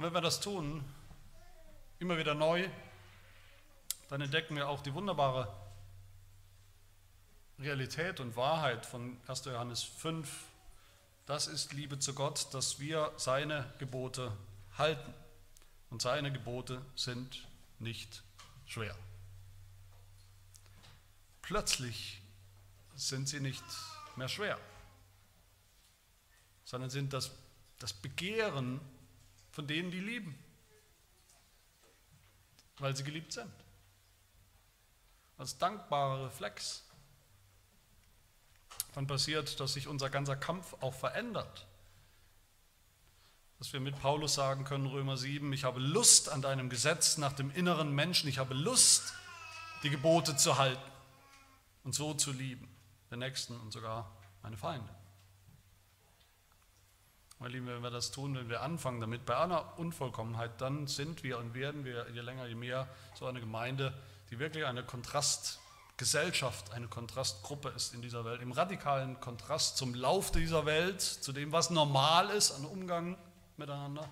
[0.00, 0.82] Und wenn wir das tun,
[1.98, 2.66] immer wieder neu,
[4.08, 5.54] dann entdecken wir auch die wunderbare
[7.58, 9.44] Realität und Wahrheit von 1.
[9.44, 10.46] Johannes 5.
[11.26, 14.34] Das ist Liebe zu Gott, dass wir seine Gebote
[14.78, 15.12] halten.
[15.90, 17.46] Und seine Gebote sind
[17.78, 18.22] nicht
[18.64, 18.96] schwer.
[21.42, 22.22] Plötzlich
[22.94, 23.64] sind sie nicht
[24.16, 24.58] mehr schwer,
[26.64, 27.32] sondern sind das,
[27.78, 28.80] das Begehren
[29.50, 30.38] von denen, die lieben,
[32.78, 33.52] weil sie geliebt sind.
[35.36, 36.84] Als dankbarer Reflex.
[38.94, 41.66] Dann passiert, dass sich unser ganzer Kampf auch verändert.
[43.58, 47.32] Dass wir mit Paulus sagen können, Römer 7, ich habe Lust an deinem Gesetz nach
[47.32, 49.14] dem inneren Menschen, ich habe Lust,
[49.82, 50.90] die Gebote zu halten
[51.84, 52.68] und so zu lieben,
[53.10, 54.10] den Nächsten und sogar
[54.42, 54.99] meine Feinde.
[57.40, 61.22] Meine Lieben, wenn wir das tun, wenn wir anfangen damit, bei aller Unvollkommenheit, dann sind
[61.22, 63.94] wir und werden wir je länger, je mehr so eine Gemeinde,
[64.30, 70.32] die wirklich eine Kontrastgesellschaft, eine Kontrastgruppe ist in dieser Welt, im radikalen Kontrast zum Lauf
[70.32, 73.16] dieser Welt, zu dem, was normal ist an Umgang
[73.56, 74.06] miteinander.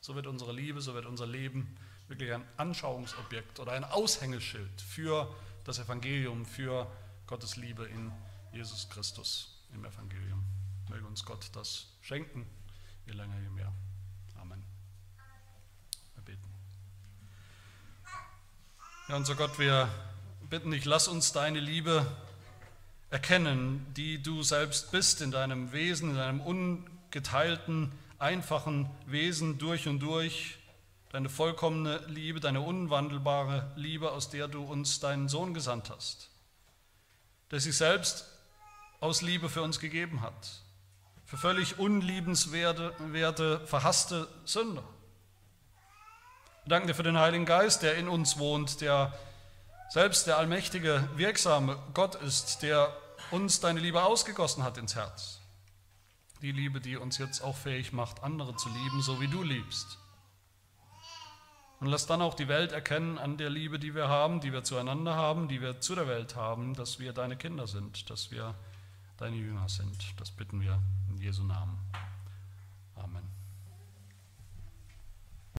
[0.00, 1.76] So wird unsere Liebe, so wird unser Leben
[2.08, 6.90] wirklich ein Anschauungsobjekt oder ein Aushängeschild für das Evangelium, für
[7.28, 8.10] Gottes Liebe in
[8.52, 10.42] Jesus Christus im Evangelium.
[10.90, 12.44] Möge uns Gott das schenken
[13.12, 13.72] länger, je mehr.
[14.40, 14.62] Amen.
[16.14, 16.48] Wir beten.
[19.08, 19.88] Ja, unser Gott, wir
[20.48, 22.06] bitten dich, lass uns deine Liebe
[23.10, 30.00] erkennen, die du selbst bist in deinem Wesen, in deinem ungeteilten, einfachen Wesen durch und
[30.00, 30.58] durch,
[31.10, 36.30] deine vollkommene Liebe, deine unwandelbare Liebe, aus der du uns deinen Sohn gesandt hast,
[37.50, 38.26] der sich selbst
[39.00, 40.61] aus Liebe für uns gegeben hat
[41.32, 44.82] für völlig unliebenswerte, verhasste Sünder.
[46.64, 49.14] Wir danken dir für den Heiligen Geist, der in uns wohnt, der
[49.88, 52.94] selbst der allmächtige, wirksame Gott ist, der
[53.30, 55.40] uns deine Liebe ausgegossen hat ins Herz,
[56.42, 59.96] Die Liebe, die uns jetzt auch fähig macht, andere zu lieben, so wie du liebst.
[61.80, 64.64] Und lass dann auch die Welt erkennen an der Liebe, die wir haben, die wir
[64.64, 68.54] zueinander haben, die wir zu der Welt haben, dass wir deine Kinder sind, dass wir
[69.16, 70.20] deine Jünger sind.
[70.20, 70.78] Das bitten wir
[71.22, 71.78] Jesu Namen.
[71.94, 72.11] Amen.